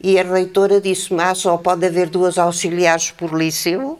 E 0.00 0.18
a 0.18 0.22
reitora 0.22 0.80
disse-me: 0.80 1.20
ah, 1.20 1.34
só 1.34 1.56
pode 1.56 1.84
haver 1.84 2.08
duas 2.08 2.38
auxiliares 2.38 3.10
por 3.10 3.34
liceu. 3.34 3.98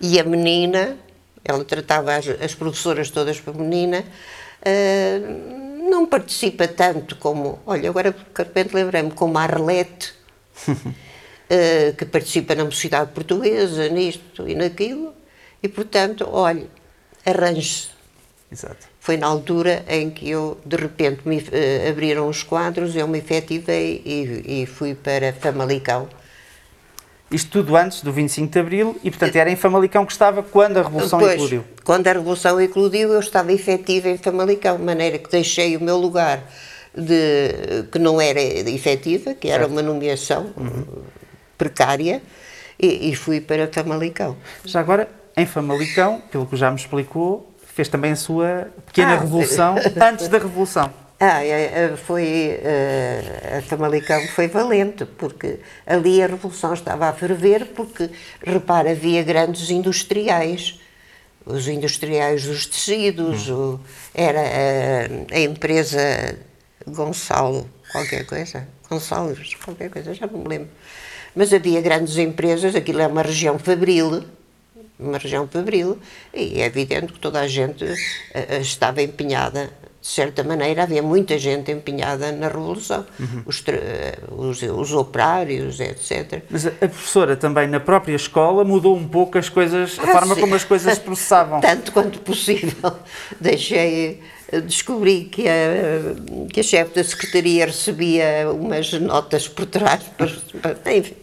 E 0.00 0.18
a 0.18 0.24
menina, 0.24 0.96
ela 1.44 1.64
tratava 1.64 2.14
as, 2.14 2.28
as 2.28 2.54
professoras 2.54 3.10
todas 3.10 3.40
por 3.40 3.54
menina, 3.54 4.04
uh, 4.60 5.90
não 5.90 6.06
participa 6.06 6.68
tanto 6.68 7.16
como. 7.16 7.60
Olha, 7.66 7.88
agora 7.88 8.12
de 8.12 8.18
repente 8.36 8.74
lembrei-me, 8.74 9.10
como 9.10 9.38
a 9.38 9.42
Arlete, 9.42 10.14
uh, 10.68 11.94
que 11.96 12.04
participa 12.06 12.54
na 12.54 12.64
Mocidade 12.64 13.12
Portuguesa, 13.12 13.88
nisto 13.88 14.48
e 14.48 14.54
naquilo. 14.54 15.14
E 15.62 15.68
portanto, 15.68 16.28
olha, 16.30 16.66
arranje-se 17.24 17.92
Exato. 18.52 18.86
Foi 19.00 19.16
na 19.16 19.26
altura 19.26 19.82
em 19.88 20.10
que 20.10 20.28
eu, 20.28 20.60
de 20.64 20.76
repente, 20.76 21.26
me 21.26 21.38
uh, 21.38 21.90
abriram 21.90 22.28
os 22.28 22.42
quadros, 22.42 22.94
eu 22.94 23.08
me 23.08 23.18
efetivei 23.18 24.02
e, 24.04 24.62
e 24.62 24.66
fui 24.66 24.94
para 24.94 25.32
Famalicão. 25.32 26.06
Isto 27.32 27.50
tudo 27.50 27.76
antes 27.76 28.02
do 28.02 28.12
25 28.12 28.52
de 28.52 28.58
Abril 28.58 29.00
e, 29.02 29.10
portanto, 29.10 29.36
era 29.36 29.50
em 29.50 29.56
Famalicão 29.56 30.04
que 30.04 30.12
estava 30.12 30.42
quando 30.42 30.76
a 30.76 30.82
Revolução 30.82 31.18
pois, 31.18 31.32
eclodiu. 31.32 31.64
Quando 31.82 32.06
a 32.06 32.12
Revolução 32.12 32.60
eclodiu, 32.60 33.10
eu 33.10 33.20
estava 33.20 33.52
efetiva 33.52 34.08
em 34.08 34.18
Famalicão, 34.18 34.76
de 34.76 34.82
maneira 34.82 35.18
que 35.18 35.30
deixei 35.30 35.76
o 35.76 35.80
meu 35.80 35.96
lugar 35.96 36.44
de, 36.94 37.84
que 37.90 37.98
não 37.98 38.20
era 38.20 38.40
efetiva, 38.40 39.34
que 39.34 39.48
era 39.48 39.66
uma 39.66 39.80
nomeação 39.82 40.52
uhum. 40.56 40.84
precária, 41.56 42.22
e, 42.78 43.10
e 43.10 43.16
fui 43.16 43.40
para 43.40 43.66
Famalicão. 43.72 44.36
Já 44.64 44.80
agora, 44.80 45.08
em 45.36 45.46
Famalicão, 45.46 46.22
pelo 46.30 46.46
que 46.46 46.56
já 46.56 46.70
me 46.70 46.76
explicou, 46.76 47.50
fez 47.74 47.88
também 47.88 48.12
a 48.12 48.16
sua 48.16 48.68
pequena 48.86 49.14
ah, 49.14 49.20
revolução 49.20 49.76
antes 50.00 50.28
da 50.28 50.38
revolução. 50.38 51.01
Ah, 51.24 51.44
é, 51.44 51.84
é, 51.84 51.96
foi 51.96 52.58
uh, 52.58 53.58
a 53.58 53.62
Famalicão 53.62 54.26
foi 54.34 54.48
valente 54.48 55.04
porque 55.06 55.60
ali 55.86 56.20
a 56.20 56.26
revolução 56.26 56.74
estava 56.74 57.06
a 57.08 57.12
ferver 57.12 57.66
porque 57.76 58.10
repara 58.44 58.90
havia 58.90 59.22
grandes 59.22 59.70
industriais, 59.70 60.80
os 61.46 61.68
industriais 61.68 62.44
dos 62.44 62.66
tecidos, 62.66 63.48
hum. 63.48 63.54
o, 63.54 63.80
era 64.12 64.40
a, 64.40 65.36
a, 65.36 65.38
empresa 65.38 66.36
Gonçalo 66.88 67.70
qualquer 67.92 68.26
coisa, 68.26 68.66
Gonçalves 68.90 69.54
qualquer 69.64 69.90
coisa 69.90 70.12
já 70.12 70.26
não 70.26 70.40
me 70.40 70.48
lembro, 70.48 70.70
mas 71.36 71.52
havia 71.52 71.80
grandes 71.80 72.16
empresas, 72.16 72.74
aquilo 72.74 73.00
é 73.00 73.06
uma 73.06 73.22
região 73.22 73.60
fabril 73.60 74.24
uma 74.98 75.18
região 75.18 75.48
fabril, 75.48 75.98
e 76.32 76.60
é 76.60 76.66
evidente 76.66 77.12
que 77.12 77.18
toda 77.18 77.40
a 77.40 77.48
gente 77.48 77.84
uh, 77.84 78.60
estava 78.60 79.02
empenhada, 79.02 79.70
de 80.02 80.08
certa 80.08 80.42
maneira, 80.42 80.82
havia 80.82 81.00
muita 81.00 81.38
gente 81.38 81.70
empenhada 81.70 82.32
na 82.32 82.48
Revolução, 82.48 83.06
uhum. 83.20 83.42
os, 83.46 83.60
uh, 83.60 84.34
os, 84.36 84.60
os, 84.60 84.92
operários, 84.92 85.78
etc. 85.78 86.42
Mas 86.50 86.66
a 86.66 86.70
professora 86.72 87.36
também, 87.36 87.68
na 87.68 87.78
própria 87.78 88.16
escola, 88.16 88.64
mudou 88.64 88.96
um 88.96 89.06
pouco 89.06 89.38
as 89.38 89.48
coisas, 89.48 89.96
a 90.00 90.02
ah, 90.02 90.06
forma 90.08 90.34
sim. 90.34 90.40
como 90.40 90.56
as 90.56 90.64
coisas 90.64 90.94
se 90.94 91.00
processavam. 91.06 91.60
Tanto 91.60 91.92
quanto 91.92 92.18
possível. 92.18 92.92
Deixei 93.40 94.20
descobri 94.60 95.24
que 95.24 95.46
a, 95.48 96.50
que 96.52 96.60
a 96.60 96.62
chefe 96.62 96.94
da 96.96 97.04
secretaria 97.04 97.66
recebia 97.66 98.50
umas 98.52 98.92
notas 98.94 99.48
por 99.48 99.66
trás, 99.66 100.02
enfim, 100.94 101.14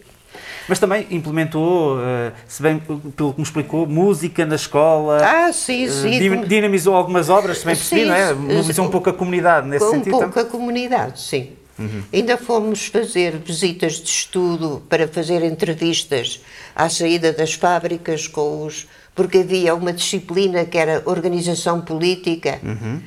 mas 0.70 0.78
também 0.78 1.08
implementou, 1.10 2.00
eh, 2.00 2.32
se 2.48 2.62
bem 2.62 2.80
pelo 3.18 3.34
que 3.34 3.40
me 3.40 3.44
explicou, 3.44 3.88
música 3.88 4.46
na 4.46 4.56
escola. 4.56 5.18
Ah, 5.26 5.52
sim, 5.52 5.86
eh, 5.86 5.90
sim. 5.90 6.42
Dinamizou 6.46 6.96
algumas 6.96 7.28
obras, 7.28 7.60
também 7.60 7.76
percebi, 7.76 8.02
sim, 8.02 8.08
não 8.08 8.14
é? 8.14 8.34
Mobilizou 8.34 8.86
um 8.86 8.90
pouco 8.90 9.10
a 9.10 9.14
comunidade 9.14 9.68
nesse 9.68 9.84
um 9.86 9.90
sentido. 9.90 10.16
Um 10.16 10.20
pouco 10.20 10.40
a 10.40 10.46
comunidade, 10.46 11.20
sim. 11.20 11.54
Uhum. 11.80 12.04
Ainda 12.14 12.38
fomos 12.38 12.86
fazer 12.86 13.38
visitas 13.38 13.94
de 13.94 14.10
estudo 14.10 14.84
para 14.88 15.08
fazer 15.08 15.44
entrevistas 15.44 16.42
à 16.76 16.88
saída 16.88 17.34
das 17.34 17.54
fábricas 17.54 18.28
com 18.28 18.66
os. 18.66 18.88
porque 19.16 19.40
havia 19.40 19.74
uma 19.74 19.92
disciplina 19.92 20.66
que 20.66 20.78
era 20.78 21.02
organização 21.06 21.82
política 21.82 22.60
uhum. 22.62 23.02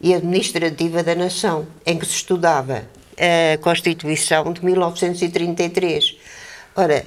e 0.00 0.12
administrativa 0.12 1.02
da 1.02 1.14
nação, 1.14 1.66
em 1.86 1.96
que 1.98 2.04
se 2.04 2.12
estudava 2.12 2.84
a 3.18 3.56
Constituição 3.58 4.52
de 4.52 4.62
1933 4.62 6.16
Ora, 6.76 7.06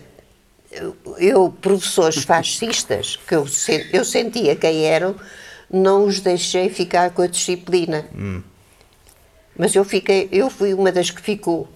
eu, 1.18 1.52
professores 1.62 2.24
fascistas, 2.24 3.20
que 3.28 3.36
eu, 3.36 3.46
eu 3.94 4.04
sentia 4.04 4.56
quem 4.56 4.86
eram, 4.86 5.16
não 5.70 6.06
os 6.06 6.20
deixei 6.20 6.70
ficar 6.70 7.12
com 7.12 7.22
a 7.22 7.28
disciplina. 7.28 8.08
Hum. 8.16 8.42
Mas 9.56 9.76
eu, 9.76 9.86
fiquei, 9.86 10.28
eu 10.32 10.50
fui 10.50 10.74
uma 10.74 10.92
das 10.92 11.12
que 11.12 11.22
ficou. 11.22 11.68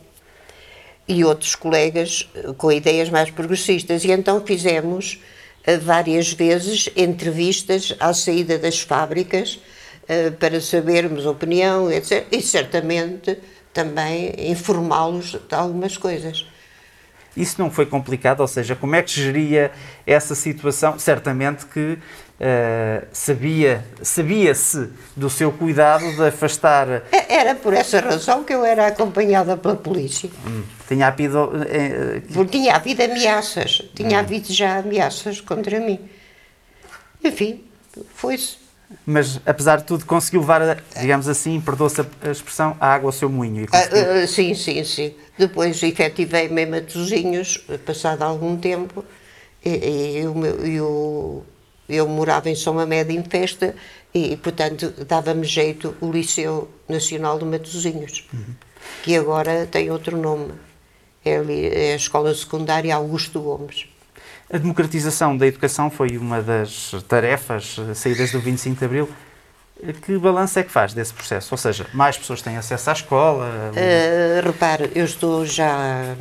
E 1.07 1.23
outros 1.23 1.53
colegas 1.53 2.27
com 2.57 2.71
ideias 2.71 3.09
mais 3.09 3.29
progressistas. 3.29 4.03
E 4.05 4.11
então 4.11 4.43
fizemos 4.43 5.19
eh, 5.65 5.77
várias 5.77 6.31
vezes 6.31 6.89
entrevistas 6.95 7.93
à 7.99 8.13
saída 8.13 8.57
das 8.57 8.79
fábricas 8.79 9.59
eh, 10.07 10.31
para 10.31 10.61
sabermos 10.61 11.25
opinião, 11.25 11.91
etc. 11.91 12.25
E 12.31 12.41
certamente 12.41 13.37
também 13.73 14.33
informá-los 14.49 15.31
de 15.31 15.53
algumas 15.53 15.97
coisas. 15.97 16.45
Isso 17.35 17.55
não 17.59 17.71
foi 17.71 17.85
complicado, 17.85 18.41
ou 18.41 18.47
seja, 18.47 18.75
como 18.75 18.95
é 18.95 19.01
que 19.01 19.11
geria 19.11 19.71
essa 20.05 20.35
situação? 20.35 20.99
Certamente 20.99 21.65
que 21.65 21.97
uh, 22.43 23.07
sabia, 23.11 23.83
sabia-se 24.01 24.89
do 25.15 25.29
seu 25.29 25.51
cuidado 25.51 26.15
de 26.15 26.27
afastar. 26.27 27.03
É, 27.11 27.35
era 27.35 27.55
por 27.55 27.73
essa 27.73 27.99
razão 27.99 28.43
que 28.43 28.53
eu 28.53 28.63
era 28.63 28.87
acompanhada 28.87 29.57
pela 29.57 29.75
polícia. 29.75 30.29
Hum, 30.45 30.63
tinha 30.87 31.07
havido. 31.07 31.45
Uh, 31.45 32.33
Porque 32.33 32.59
tinha 32.59 32.75
havido 32.75 33.03
ameaças, 33.03 33.81
tinha 33.95 34.17
hum. 34.17 34.19
havido 34.19 34.53
já 34.53 34.77
ameaças 34.77 35.41
contra 35.41 35.79
mim. 35.79 35.99
Enfim, 37.23 37.63
foi-se. 38.13 38.62
Mas, 39.05 39.39
apesar 39.45 39.77
de 39.77 39.83
tudo, 39.85 40.05
conseguiu 40.05 40.41
levar, 40.41 40.81
digamos 40.99 41.27
assim, 41.27 41.59
perdoa-se 41.59 42.01
a 42.01 42.31
expressão, 42.31 42.77
a 42.79 42.93
água 42.93 43.09
ao 43.09 43.11
seu 43.11 43.29
moinho. 43.29 43.65
Uh, 43.65 44.23
uh, 44.23 44.27
sim, 44.27 44.53
sim, 44.53 44.83
sim. 44.83 45.13
Depois 45.37 45.81
efetivei-me 45.81 46.63
em 46.63 46.65
Matosinhos, 46.65 47.57
passado 47.85 48.21
algum 48.21 48.57
tempo, 48.57 49.03
e, 49.63 49.69
e 49.69 50.17
eu, 50.17 50.45
eu, 50.65 51.45
eu, 51.89 52.07
morava 52.07 52.49
em 52.49 52.55
São 52.55 52.73
Mamed 52.73 53.13
em 53.13 53.23
festa 53.23 53.75
e, 54.13 54.37
portanto, 54.37 54.93
dava-me 55.07 55.45
jeito 55.45 55.95
o 55.99 56.11
Liceu 56.11 56.69
Nacional 56.87 57.39
de 57.39 57.45
Matosinhos, 57.45 58.27
uhum. 58.33 58.55
que 59.03 59.15
agora 59.15 59.65
tem 59.65 59.89
outro 59.89 60.17
nome. 60.17 60.53
É, 61.25 61.35
é 61.35 61.93
a 61.93 61.95
Escola 61.95 62.35
Secundária 62.35 62.93
Augusto 62.93 63.39
Gomes. 63.39 63.87
A 64.51 64.57
democratização 64.57 65.35
da 65.35 65.47
educação 65.47 65.89
foi 65.89 66.17
uma 66.17 66.41
das 66.41 66.91
tarefas 67.07 67.77
saídas 67.95 68.31
do 68.31 68.39
25 68.39 68.79
de 68.79 68.85
Abril. 68.85 69.09
Que 70.05 70.17
balanço 70.17 70.59
é 70.59 70.63
que 70.63 70.71
faz 70.71 70.93
desse 70.93 71.13
processo? 71.13 71.53
Ou 71.53 71.57
seja, 71.57 71.87
mais 71.93 72.17
pessoas 72.17 72.41
têm 72.41 72.55
acesso 72.55 72.89
à 72.89 72.93
escola? 72.93 73.71
Uh, 73.71 74.45
repare, 74.45 74.91
eu 74.95 75.03
estou 75.03 75.45
já 75.45 76.15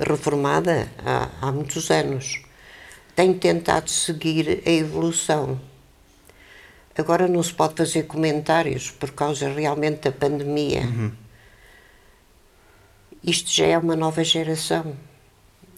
reformada 0.00 0.88
há, 1.04 1.28
há 1.40 1.52
muitos 1.52 1.90
anos. 1.90 2.42
Tenho 3.14 3.34
tentado 3.34 3.90
seguir 3.90 4.62
a 4.66 4.70
evolução. 4.70 5.60
Agora 6.96 7.28
não 7.28 7.42
se 7.42 7.52
pode 7.52 7.74
fazer 7.76 8.04
comentários 8.04 8.90
por 8.90 9.10
causa 9.12 9.48
realmente 9.48 10.02
da 10.02 10.12
pandemia. 10.12 10.80
Uhum. 10.80 11.12
Isto 13.22 13.50
já 13.50 13.66
é 13.66 13.78
uma 13.78 13.94
nova 13.94 14.24
geração 14.24 14.96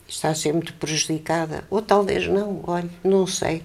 está 0.09 0.31
a 0.31 0.35
ser 0.35 0.53
muito 0.53 0.73
prejudicada. 0.75 1.65
Ou 1.71 1.83
talvez 1.83 2.27
não, 2.27 2.63
olha, 2.67 2.89
não 3.03 3.27
sei. 3.27 3.63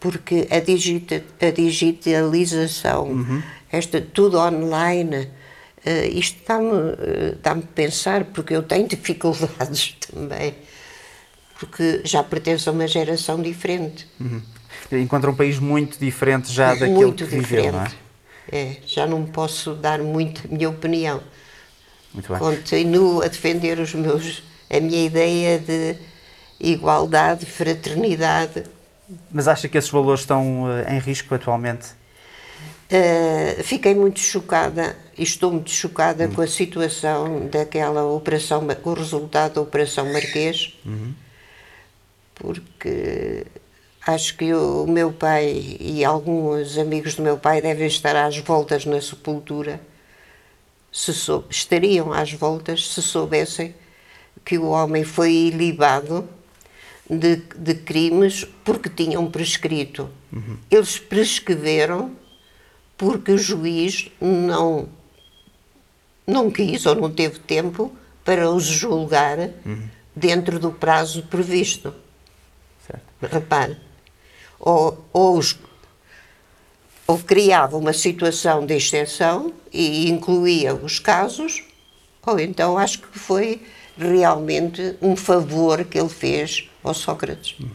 Porque 0.00 0.46
a, 0.50 0.60
digita, 0.60 1.24
a 1.40 1.50
digitalização, 1.50 3.08
uhum. 3.08 3.42
esta 3.70 4.00
tudo 4.00 4.38
online, 4.38 5.16
uh, 5.16 6.08
isto 6.12 6.40
dá-me 6.46 6.68
uh, 6.68 7.38
dá 7.42 7.52
a 7.52 7.56
pensar, 7.56 8.24
porque 8.24 8.54
eu 8.54 8.62
tenho 8.62 8.86
dificuldades 8.88 9.96
também. 10.10 10.54
Porque 11.58 12.02
já 12.04 12.22
pertenço 12.22 12.70
a 12.70 12.72
uma 12.72 12.86
geração 12.86 13.42
diferente. 13.42 14.06
Uhum. 14.20 14.40
Encontra 14.92 15.30
um 15.30 15.34
país 15.34 15.58
muito 15.58 15.98
diferente 15.98 16.52
já 16.52 16.70
daquele 16.70 16.92
muito 16.92 17.26
que 17.26 17.36
diferente. 17.36 17.46
viveu, 17.48 17.72
não 17.72 17.82
é? 17.82 17.90
É, 18.50 18.76
já 18.86 19.06
não 19.06 19.26
posso 19.26 19.74
dar 19.74 19.98
muito 19.98 20.46
a 20.46 20.54
minha 20.54 20.70
opinião. 20.70 21.20
Muito 22.14 22.28
bem. 22.28 22.38
Continuo 22.38 23.22
a 23.22 23.28
defender 23.28 23.78
os 23.78 23.92
meus 23.92 24.42
a 24.70 24.80
minha 24.80 25.04
ideia 25.04 25.58
de 25.58 25.96
igualdade, 26.60 27.46
fraternidade. 27.46 28.64
Mas 29.30 29.48
acha 29.48 29.68
que 29.68 29.78
esses 29.78 29.90
valores 29.90 30.20
estão 30.20 30.64
uh, 30.64 30.90
em 30.90 30.98
risco 30.98 31.34
atualmente? 31.34 31.88
Uh, 32.90 33.62
fiquei 33.62 33.94
muito 33.94 34.18
chocada 34.20 34.96
e 35.16 35.22
estou 35.22 35.52
muito 35.52 35.70
chocada 35.70 36.24
uhum. 36.24 36.34
com 36.34 36.40
a 36.42 36.46
situação 36.46 37.46
daquela 37.46 38.04
operação, 38.04 38.66
com 38.66 38.90
o 38.90 38.94
resultado 38.94 39.54
da 39.54 39.60
Operação 39.60 40.10
Marquês, 40.12 40.74
uhum. 40.86 41.12
porque 42.34 43.46
acho 44.06 44.36
que 44.36 44.54
o 44.54 44.86
meu 44.86 45.12
pai 45.12 45.76
e 45.80 46.02
alguns 46.04 46.78
amigos 46.78 47.14
do 47.14 47.22
meu 47.22 47.36
pai 47.36 47.60
devem 47.60 47.86
estar 47.86 48.16
às 48.16 48.38
voltas 48.38 48.86
na 48.86 49.00
sepultura, 49.02 49.80
se 50.90 51.12
estariam 51.50 52.12
às 52.12 52.32
voltas 52.32 52.88
se 52.88 53.02
soubessem 53.02 53.74
que 54.44 54.58
o 54.58 54.66
homem 54.66 55.04
foi 55.04 55.32
ilibado 55.32 56.28
de, 57.08 57.36
de 57.56 57.74
crimes 57.74 58.44
porque 58.64 58.88
tinham 58.88 59.30
prescrito. 59.30 60.10
Uhum. 60.32 60.58
Eles 60.70 60.98
prescreveram 60.98 62.12
porque 62.96 63.32
o 63.32 63.38
juiz 63.38 64.10
não, 64.20 64.88
não 66.26 66.50
quis 66.50 66.84
ou 66.84 66.94
não 66.94 67.10
teve 67.10 67.38
tempo 67.38 67.92
para 68.24 68.50
os 68.50 68.64
julgar 68.64 69.38
uhum. 69.38 69.88
dentro 70.14 70.58
do 70.58 70.70
prazo 70.70 71.22
previsto. 71.22 71.94
Certo. 72.86 73.32
Repare, 73.34 73.76
ou, 74.58 75.04
ou, 75.12 75.38
os, 75.38 75.56
ou 77.06 77.18
criava 77.18 77.76
uma 77.76 77.92
situação 77.92 78.66
de 78.66 78.74
exceção 78.74 79.52
e 79.72 80.10
incluía 80.10 80.74
os 80.74 80.98
casos, 80.98 81.62
ou 82.26 82.38
então 82.38 82.76
acho 82.76 83.00
que 83.00 83.18
foi 83.18 83.62
realmente 83.98 84.96
um 85.02 85.16
favor 85.16 85.84
que 85.84 85.98
ele 85.98 86.08
fez 86.08 86.68
ao 86.82 86.94
Sócrates. 86.94 87.58
Uhum. 87.58 87.70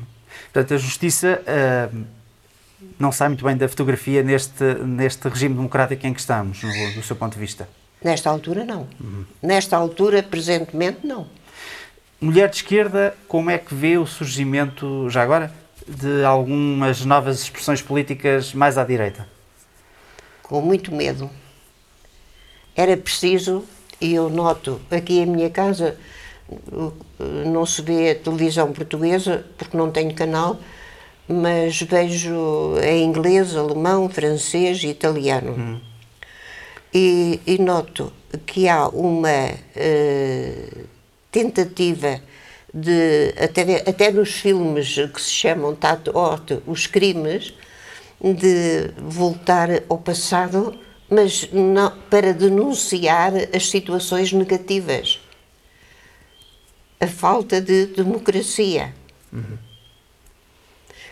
Portanto, 0.51 0.73
a 0.73 0.77
justiça 0.77 1.41
uh, 1.41 2.03
não 2.99 3.11
sai 3.11 3.27
muito 3.27 3.43
bem 3.43 3.57
da 3.57 3.67
fotografia 3.67 4.23
neste, 4.23 4.63
neste 4.85 5.27
regime 5.27 5.55
democrático 5.55 6.05
em 6.05 6.13
que 6.13 6.19
estamos, 6.19 6.61
no, 6.63 6.93
do 6.93 7.03
seu 7.03 7.15
ponto 7.15 7.33
de 7.33 7.39
vista? 7.39 7.67
Nesta 8.03 8.29
altura, 8.29 8.63
não. 8.63 8.87
Uhum. 8.99 9.25
Nesta 9.41 9.77
altura, 9.77 10.21
presentemente, 10.21 11.05
não. 11.05 11.27
Mulher 12.19 12.49
de 12.49 12.57
esquerda, 12.57 13.15
como 13.27 13.49
é 13.49 13.57
que 13.57 13.73
vê 13.73 13.97
o 13.97 14.05
surgimento, 14.05 15.09
já 15.09 15.23
agora, 15.23 15.51
de 15.87 16.23
algumas 16.23 17.03
novas 17.03 17.41
expressões 17.41 17.81
políticas 17.81 18.53
mais 18.53 18.77
à 18.77 18.83
direita? 18.83 19.27
Com 20.41 20.61
muito 20.61 20.93
medo. 20.93 21.29
Era 22.75 22.95
preciso, 22.95 23.65
eu 24.01 24.29
noto 24.29 24.81
aqui 24.91 25.19
em 25.19 25.25
minha 25.25 25.49
casa, 25.49 25.97
não 27.45 27.65
se 27.65 27.81
vê 27.81 28.15
televisão 28.15 28.71
portuguesa, 28.71 29.45
porque 29.57 29.77
não 29.77 29.91
tenho 29.91 30.13
canal, 30.13 30.59
mas 31.27 31.81
vejo 31.81 32.75
em 32.83 33.03
inglês, 33.03 33.55
alemão, 33.55 34.09
francês 34.09 34.83
e 34.83 34.87
italiano. 34.87 35.53
Hum. 35.57 35.79
E, 36.93 37.39
e, 37.47 37.57
noto 37.57 38.13
que 38.45 38.67
há 38.67 38.87
uma 38.87 39.49
uh, 39.49 40.87
tentativa 41.31 42.21
de, 42.71 43.33
até, 43.41 43.89
até 43.89 44.11
nos 44.11 44.33
filmes 44.33 44.95
que 45.11 45.21
se 45.21 45.31
chamam 45.31 45.73
Tatort, 45.73 46.61
os 46.67 46.85
crimes, 46.85 47.53
de 48.21 48.91
voltar 48.97 49.69
ao 49.89 49.97
passado, 49.97 50.73
mas 51.13 51.47
não, 51.51 51.91
para 52.09 52.33
denunciar 52.33 53.33
as 53.55 53.69
situações 53.69 54.33
negativas. 54.33 55.19
A 56.99 57.07
falta 57.07 57.61
de 57.61 57.87
democracia. 57.87 58.93
Uhum. 59.31 59.57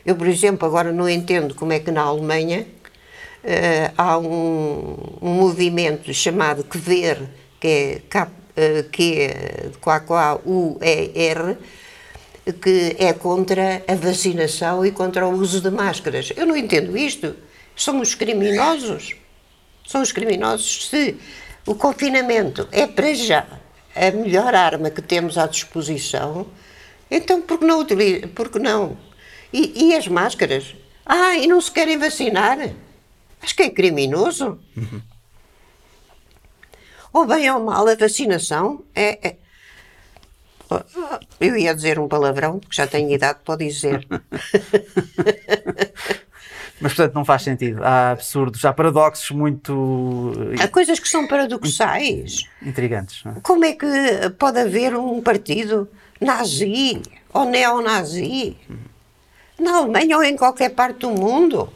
Eu, 0.05 0.15
por 0.15 0.27
exemplo, 0.27 0.67
agora 0.67 0.91
não 0.91 1.07
entendo 1.07 1.53
como 1.53 1.73
é 1.73 1.79
que 1.79 1.91
na 1.91 2.01
Alemanha 2.01 2.65
uh, 3.43 3.93
há 3.95 4.17
um, 4.17 5.17
um, 5.21 5.33
movimento 5.33 6.11
chamado 6.13 6.63
QVER, 6.63 7.21
que 7.59 7.67
é 7.67 8.01
K, 8.09 8.27
uh, 8.27 8.89
Q, 8.89 10.41
U, 10.45 10.79
E, 10.81 11.11
R, 11.15 11.57
que 12.59 12.95
é 12.97 13.13
contra 13.13 13.83
a 13.87 13.93
vacinação 13.93 14.83
e 14.83 14.91
contra 14.91 15.27
o 15.27 15.33
uso 15.33 15.61
de 15.61 15.69
máscaras. 15.69 16.33
Eu 16.35 16.47
não 16.47 16.57
entendo 16.57 16.97
isto. 16.97 17.35
São 17.75 18.01
os 18.01 18.15
criminosos. 18.15 19.20
São 19.91 20.01
os 20.01 20.13
criminosos. 20.13 20.87
Se 20.87 21.19
o 21.65 21.75
confinamento 21.75 22.65
é 22.71 22.87
para 22.87 23.13
já 23.13 23.45
a 23.93 24.11
melhor 24.11 24.55
arma 24.55 24.89
que 24.89 25.01
temos 25.01 25.37
à 25.37 25.45
disposição, 25.45 26.47
então 27.09 27.41
por 27.41 27.59
que 27.59 27.65
não, 27.65 27.85
por 28.33 28.49
que 28.49 28.57
não 28.57 28.97
e, 29.51 29.89
e 29.89 29.95
as 29.95 30.07
máscaras? 30.07 30.73
Ah, 31.05 31.35
e 31.35 31.45
não 31.45 31.59
se 31.59 31.69
querem 31.69 31.97
vacinar? 31.97 32.57
Acho 33.41 33.53
que 33.53 33.63
é 33.63 33.69
criminoso. 33.69 34.57
Uhum. 34.77 35.01
Ou 37.11 37.25
bem 37.25 37.51
ou 37.51 37.59
mal, 37.59 37.85
a 37.85 37.95
vacinação 37.95 38.85
é, 38.95 39.27
é... 39.27 39.35
Eu 41.37 41.57
ia 41.57 41.75
dizer 41.75 41.99
um 41.99 42.07
palavrão, 42.07 42.59
porque 42.59 42.77
já 42.77 42.87
tenho 42.87 43.11
idade 43.11 43.39
para 43.43 43.57
dizer. 43.57 44.07
Mas, 46.81 46.93
portanto, 46.93 47.13
não 47.13 47.23
faz 47.23 47.43
sentido. 47.43 47.83
Há 47.83 48.11
absurdos, 48.11 48.65
há 48.65 48.73
paradoxos 48.73 49.29
muito. 49.29 50.33
Há 50.59 50.67
coisas 50.67 50.99
que 50.99 51.07
são 51.07 51.27
paradoxais. 51.27 52.45
Intrigantes. 52.61 53.23
É? 53.25 53.39
Como 53.41 53.63
é 53.63 53.73
que 53.73 53.87
pode 54.39 54.59
haver 54.59 54.95
um 54.95 55.21
partido 55.21 55.87
nazi 56.19 57.01
ou 57.31 57.45
neonazi? 57.45 58.57
Na 59.59 59.77
Alemanha 59.77 60.17
ou 60.17 60.23
em 60.23 60.35
qualquer 60.35 60.69
parte 60.69 60.99
do 60.99 61.11
mundo. 61.11 61.71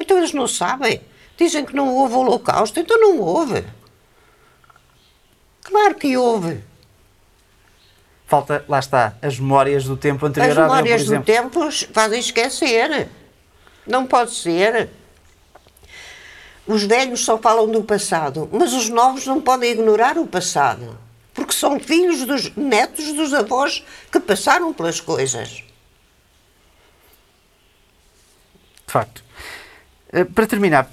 Então 0.00 0.16
eles 0.16 0.32
não 0.32 0.48
sabem. 0.48 1.02
Dizem 1.36 1.64
que 1.66 1.76
não 1.76 1.94
houve 1.94 2.14
holocausto, 2.14 2.80
então 2.80 2.98
não 2.98 3.20
houve. 3.20 3.62
Claro 5.62 5.94
que 5.96 6.16
houve. 6.16 6.62
Falta, 8.26 8.64
lá 8.68 8.78
está, 8.78 9.14
as 9.20 9.38
memórias 9.38 9.84
do 9.84 9.96
tempo 9.96 10.26
anterior 10.26 10.50
As 10.50 10.56
memórias 10.56 11.04
do 11.04 11.22
tempo 11.22 11.70
fazem 11.92 12.18
esquecer. 12.18 13.08
Não 13.86 14.06
pode 14.06 14.32
ser. 14.32 14.88
Os 16.66 16.82
velhos 16.82 17.24
só 17.24 17.38
falam 17.38 17.70
do 17.70 17.82
passado, 17.84 18.48
mas 18.52 18.72
os 18.72 18.88
novos 18.88 19.26
não 19.26 19.40
podem 19.40 19.70
ignorar 19.70 20.18
o 20.18 20.26
passado, 20.26 20.98
porque 21.32 21.52
são 21.52 21.78
filhos 21.78 22.24
dos 22.24 22.54
netos 22.56 23.12
dos 23.12 23.32
avós 23.32 23.84
que 24.10 24.18
passaram 24.18 24.72
pelas 24.72 25.00
coisas. 25.00 25.62
de 28.86 28.92
facto. 28.92 29.24
Eh, 30.12 30.24
para 30.24 30.46
terminar, 30.46 30.88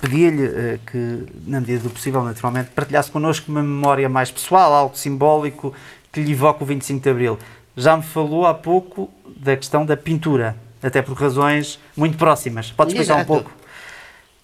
pedia-lhe 0.00 0.44
eh, 0.44 0.78
que, 0.86 1.26
na 1.46 1.60
medida 1.60 1.82
do 1.82 1.90
possível, 1.90 2.22
naturalmente, 2.22 2.70
partilhasse 2.70 3.10
connosco 3.10 3.50
uma 3.50 3.62
memória 3.62 4.08
mais 4.08 4.30
pessoal, 4.30 4.72
algo 4.72 4.96
simbólico 4.96 5.74
que 6.12 6.20
lhe 6.20 6.32
evoca 6.32 6.62
o 6.62 6.66
25 6.66 7.02
de 7.02 7.10
Abril. 7.10 7.38
Já 7.76 7.96
me 7.96 8.02
falou 8.02 8.46
há 8.46 8.54
pouco 8.54 9.10
da 9.26 9.56
questão 9.56 9.84
da 9.84 9.96
pintura, 9.96 10.54
até 10.84 11.00
por 11.02 11.14
razões 11.14 11.78
muito 11.96 12.16
próximas. 12.18 12.70
Pode 12.70 12.90
explicar 12.92 13.14
Exato. 13.14 13.32
um 13.32 13.36
pouco 13.36 13.64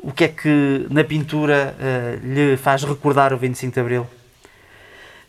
o 0.03 0.12
que 0.12 0.24
é 0.24 0.29
que 0.29 0.87
na 0.90 1.05
pintura 1.05 1.76
uh, 1.79 2.26
lhe 2.26 2.57
faz 2.57 2.83
recordar 2.83 3.33
o 3.33 3.37
25 3.37 3.74
de 3.74 3.81
Abril? 3.81 4.07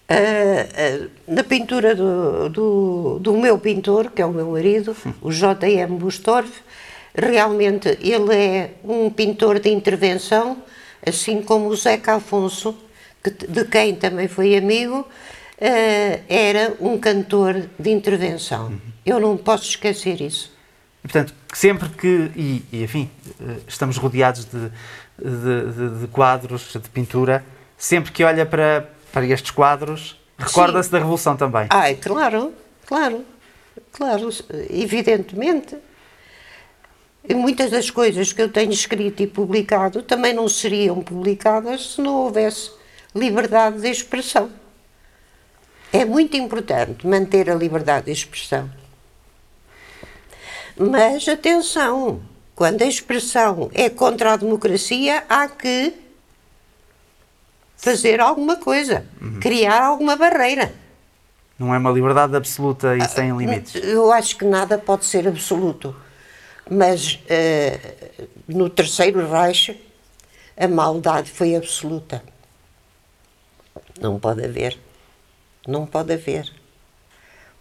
Uh, 0.10 1.06
uh, 1.06 1.10
na 1.28 1.44
pintura 1.44 1.94
do, 1.96 2.50
do, 2.50 3.20
do, 3.20 3.38
meu 3.38 3.58
pintor, 3.60 4.12
que 4.12 4.22
é 4.22 4.26
o 4.26 4.32
meu 4.32 4.52
marido, 4.52 4.96
o 5.22 5.32
J.M. 5.32 5.98
Bustorff, 5.98 6.52
Realmente, 7.14 7.98
ele 8.00 8.34
é 8.34 8.72
um 8.86 9.10
pintor 9.10 9.60
de 9.60 9.70
intervenção, 9.70 10.64
assim 11.06 11.42
como 11.42 11.68
o 11.68 11.76
Zeca 11.76 12.16
Afonso, 12.16 12.74
que, 13.22 13.32
de 13.32 13.66
quem 13.66 13.96
também 13.96 14.30
foi 14.30 14.56
amigo, 14.56 15.06
era 16.30 16.74
um 16.80 16.98
cantor 16.98 17.66
de 17.78 17.90
intervenção. 17.92 18.68
Uhum. 18.68 18.80
Eu 19.06 19.20
não 19.20 19.36
posso 19.36 19.66
esquecer 19.66 20.22
isso. 20.22 20.54
E, 21.04 21.08
portanto, 21.08 21.34
sempre 21.54 21.90
que, 21.90 22.32
e, 22.36 22.66
e 22.72 22.84
enfim, 22.84 23.10
eh, 23.40 23.58
estamos 23.68 23.98
rodeados 23.98 24.46
de, 24.46 24.70
de, 25.18 26.00
de, 26.02 26.08
quadros, 26.08 26.72
de 26.74 26.90
pintura, 26.90 27.44
sempre 27.78 28.12
que 28.12 28.24
olha 28.24 28.46
para, 28.46 28.90
para 29.12 29.26
estes 29.26 29.52
quadros, 29.52 30.20
recorda-se 30.38 30.92
da 30.92 31.00
Revolução 31.00 31.36
também. 31.36 31.68
Ai, 31.70 31.96
claro, 31.96 32.54
claro, 32.86 33.26
claro, 33.92 34.30
evidentemente. 34.70 35.76
E 37.28 37.36
muitas 37.36 37.70
das 37.70 37.90
coisas 37.90 38.34
que 38.34 38.42
eu 38.42 38.50
tenho 38.50 38.72
escrito 38.72 39.22
e 39.22 39.28
publicado 39.28 40.02
também 40.02 40.34
não 40.34 40.48
seriam 40.48 41.02
publicadas 41.02 41.94
se 41.94 42.02
não 42.02 42.16
houvesse 42.16 42.72
liberdade 43.16 43.82
de 43.82 43.90
expressão. 43.90 44.50
É 45.94 46.06
muito 46.06 46.38
importante 46.38 47.06
manter 47.06 47.50
a 47.50 47.56
liberdade 47.56 48.06
de 48.06 48.12
expressão. 48.12 48.70
Mas 50.78 51.28
atenção, 51.28 52.22
quando 52.56 52.82
a 52.82 52.86
expressão 52.86 53.70
é 53.74 53.90
contra 53.90 54.34
a 54.34 54.38
democracia, 54.38 55.24
há 55.30 55.48
que 55.48 55.94
fazer 57.78 58.20
alguma 58.20 58.58
coisa, 58.58 59.06
uhum. 59.22 59.40
criar 59.40 59.84
alguma 59.84 60.16
barreira. 60.16 60.74
Não 61.58 61.74
é 61.74 61.78
uma 61.78 61.92
liberdade 61.92 62.36
absoluta 62.36 62.96
e 62.98 63.08
sem 63.08 63.36
limites. 63.36 63.76
Eu 63.84 64.12
acho 64.12 64.38
que 64.38 64.46
nada 64.46 64.78
pode 64.78 65.06
ser 65.06 65.28
absoluto 65.28 65.96
mas 66.72 67.16
uh, 67.16 68.28
no 68.48 68.70
Terceiro 68.70 69.30
Reich 69.30 69.78
a 70.56 70.68
maldade 70.70 71.30
foi 71.30 71.54
absoluta. 71.54 72.24
Não 74.00 74.18
pode 74.18 74.44
haver. 74.46 74.78
Não 75.68 75.86
pode 75.86 76.14
haver. 76.14 76.50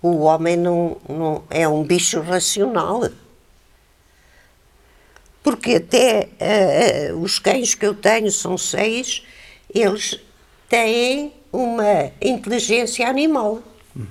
O 0.02 0.20
homem 0.20 0.56
não, 0.56 0.96
não 1.08 1.44
é 1.50 1.68
um 1.68 1.82
bicho 1.82 2.20
racional. 2.20 3.08
Porque 5.42 5.74
até 5.74 6.28
uh, 7.12 7.18
os 7.18 7.38
cães 7.38 7.74
que 7.74 7.86
eu 7.86 7.94
tenho, 7.94 8.30
são 8.30 8.56
seis, 8.56 9.22
eles 9.72 10.18
têm 10.68 11.32
uma 11.52 12.12
inteligência 12.20 13.08
animal. 13.08 13.62
Uhum. 13.94 14.06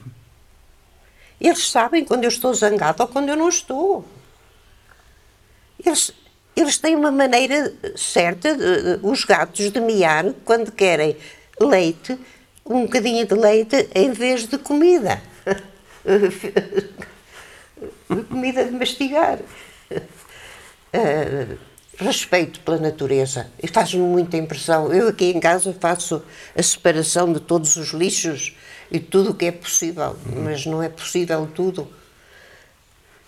Eles 1.39 1.69
sabem 1.69 2.03
quando 2.03 2.25
eu 2.25 2.29
estou 2.29 2.53
zangado 2.53 3.01
ou 3.01 3.07
quando 3.07 3.29
eu 3.29 3.35
não 3.35 3.47
estou. 3.47 4.05
Eles, 5.83 6.11
eles 6.55 6.77
têm 6.77 6.95
uma 6.95 7.11
maneira 7.11 7.73
certa, 7.95 8.55
de, 8.55 8.99
os 9.01 9.23
gatos, 9.23 9.71
de 9.71 9.79
miar 9.79 10.33
quando 10.43 10.71
querem 10.71 11.15
leite, 11.59 12.19
um 12.65 12.83
bocadinho 12.83 13.25
de 13.25 13.33
leite 13.33 13.89
em 13.95 14.11
vez 14.11 14.47
de 14.47 14.57
comida. 14.57 15.21
comida 18.29 18.65
de 18.65 18.71
mastigar. 18.71 19.39
Uh, 20.91 21.69
respeito 21.99 22.61
pela 22.61 22.77
natureza 22.77 23.47
e 23.61 23.67
faz-me 23.67 24.01
muita 24.01 24.37
impressão. 24.37 24.91
Eu 24.93 25.09
aqui 25.09 25.25
em 25.25 25.39
casa 25.39 25.75
faço 25.79 26.23
a 26.55 26.63
separação 26.63 27.31
de 27.31 27.41
todos 27.41 27.75
os 27.75 27.89
lixos 27.89 28.55
e 28.89 28.99
tudo 28.99 29.31
o 29.31 29.33
que 29.33 29.45
é 29.45 29.51
possível, 29.51 30.15
mas 30.25 30.65
não 30.65 30.81
é 30.81 30.87
possível 30.87 31.47
tudo. 31.53 31.87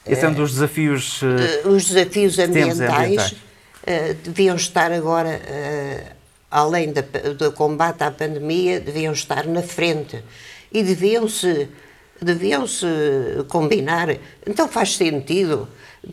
Esse 0.05 0.25
é 0.25 0.29
um 0.29 0.33
dos 0.33 0.53
desafios. 0.53 1.21
Uh, 1.21 1.69
os 1.69 1.85
desafios 1.85 2.39
ambientais, 2.39 2.79
ambientais. 2.79 3.31
Uh, 3.31 4.13
deviam 4.23 4.55
estar 4.55 4.91
agora, 4.91 5.39
uh, 5.39 6.15
além 6.49 6.93
da, 6.93 7.01
do 7.37 7.51
combate 7.51 8.03
à 8.03 8.09
pandemia, 8.09 8.79
deviam 8.79 9.13
estar 9.13 9.45
na 9.45 9.61
frente 9.61 10.23
e 10.71 10.81
deviam-se 10.81 11.67
deviam-se 12.21 12.85
combinar. 13.47 14.15
Então 14.45 14.67
faz 14.67 14.95
sentido 14.95 15.67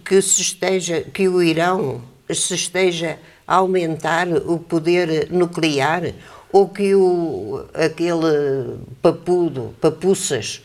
que 0.05 0.21
se 0.21 0.43
esteja 0.43 1.03
que 1.03 1.29
o 1.29 1.43
Irão 1.43 2.03
se 2.31 2.55
esteja 2.55 3.19
a 3.47 3.57
aumentar 3.57 4.29
o 4.29 4.59
poder 4.59 5.31
nuclear 5.31 6.13
ou 6.53 6.69
que 6.69 6.95
o, 6.95 7.65
aquele 7.75 8.79
papudo, 9.01 9.75
papuças 9.81 10.63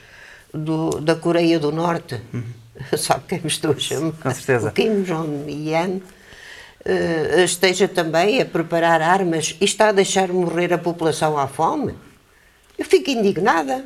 do, 0.53 1.01
da 1.01 1.15
Coreia 1.15 1.59
do 1.59 1.71
Norte, 1.71 2.21
uhum. 2.33 2.43
sabe 2.97 3.23
quem 3.27 3.41
me 3.41 3.47
estou 3.47 3.71
a 3.71 3.79
chamar? 3.79 4.11
Com 4.11 4.31
certeza. 4.31 4.69
O 4.69 4.71
Kim 4.71 5.03
Jong-un 5.03 5.97
uh, 5.97 7.39
esteja 7.43 7.87
também 7.87 8.41
a 8.41 8.45
preparar 8.45 9.01
armas 9.01 9.55
e 9.59 9.65
está 9.65 9.89
a 9.89 9.91
deixar 9.91 10.29
morrer 10.29 10.73
a 10.73 10.77
população 10.77 11.37
à 11.37 11.47
fome. 11.47 11.95
Eu 12.77 12.85
fico 12.85 13.09
indignada. 13.09 13.85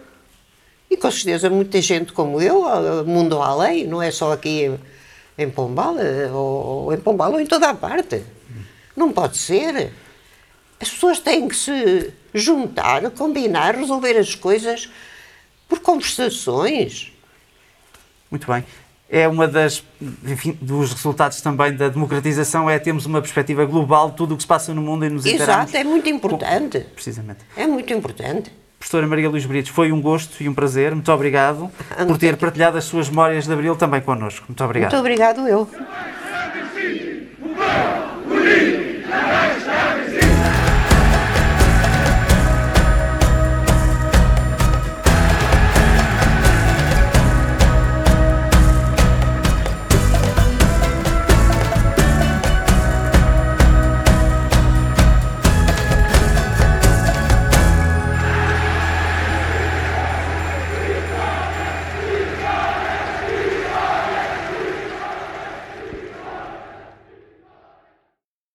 E 0.89 0.95
com 0.95 1.11
certeza 1.11 1.49
muita 1.49 1.81
gente 1.81 2.13
como 2.13 2.41
eu, 2.41 2.63
mundo 3.05 3.41
além, 3.41 3.85
não 3.85 4.01
é 4.01 4.09
só 4.09 4.31
aqui 4.31 4.71
em 5.37 5.49
Pombal, 5.49 5.95
ou, 6.33 6.93
em 6.93 6.97
Pombal 6.97 7.33
ou 7.33 7.39
em 7.39 7.45
toda 7.45 7.69
a 7.69 7.73
parte. 7.73 8.23
Não 8.95 9.11
pode 9.11 9.37
ser. 9.37 9.93
As 10.79 10.89
pessoas 10.89 11.19
têm 11.19 11.47
que 11.47 11.55
se 11.55 12.11
juntar, 12.33 13.09
combinar, 13.11 13.75
resolver 13.75 14.17
as 14.17 14.33
coisas 14.33 14.89
por 15.67 15.79
conversações. 15.79 17.11
Muito 18.31 18.51
bem. 18.51 18.63
É 19.09 19.27
uma 19.27 19.47
das, 19.47 19.83
enfim, 20.25 20.57
dos 20.61 20.91
resultados 20.91 21.39
também 21.41 21.73
da 21.73 21.87
democratização 21.87 22.69
é 22.69 22.77
termos 22.77 23.05
uma 23.05 23.21
perspectiva 23.21 23.65
global 23.65 24.09
de 24.09 24.17
tudo 24.17 24.33
o 24.33 24.37
que 24.37 24.43
se 24.43 24.47
passa 24.47 24.73
no 24.73 24.81
mundo 24.81 25.05
e 25.05 25.09
nos 25.09 25.25
Exato, 25.25 25.77
é 25.77 25.83
muito 25.83 26.09
importante. 26.09 26.81
Precisamente. 26.93 27.39
É 27.55 27.65
muito 27.65 27.93
importante. 27.93 28.51
Professora 28.79 29.07
Maria 29.07 29.29
Luís 29.29 29.45
Brites, 29.45 29.71
foi 29.71 29.91
um 29.91 29.99
gosto 29.99 30.41
e 30.41 30.47
um 30.47 30.53
prazer. 30.53 30.93
Muito 30.93 31.11
obrigado 31.11 31.69
por 32.07 32.17
ter 32.17 32.37
partilhado 32.37 32.77
as 32.77 32.83
suas 32.85 33.09
memórias 33.09 33.45
de 33.45 33.53
Abril 33.53 33.75
também 33.75 34.01
connosco. 34.01 34.45
Muito 34.47 34.63
obrigado. 34.63 34.91
Muito 34.91 34.99
obrigado 35.01 35.47
eu. 35.47 35.67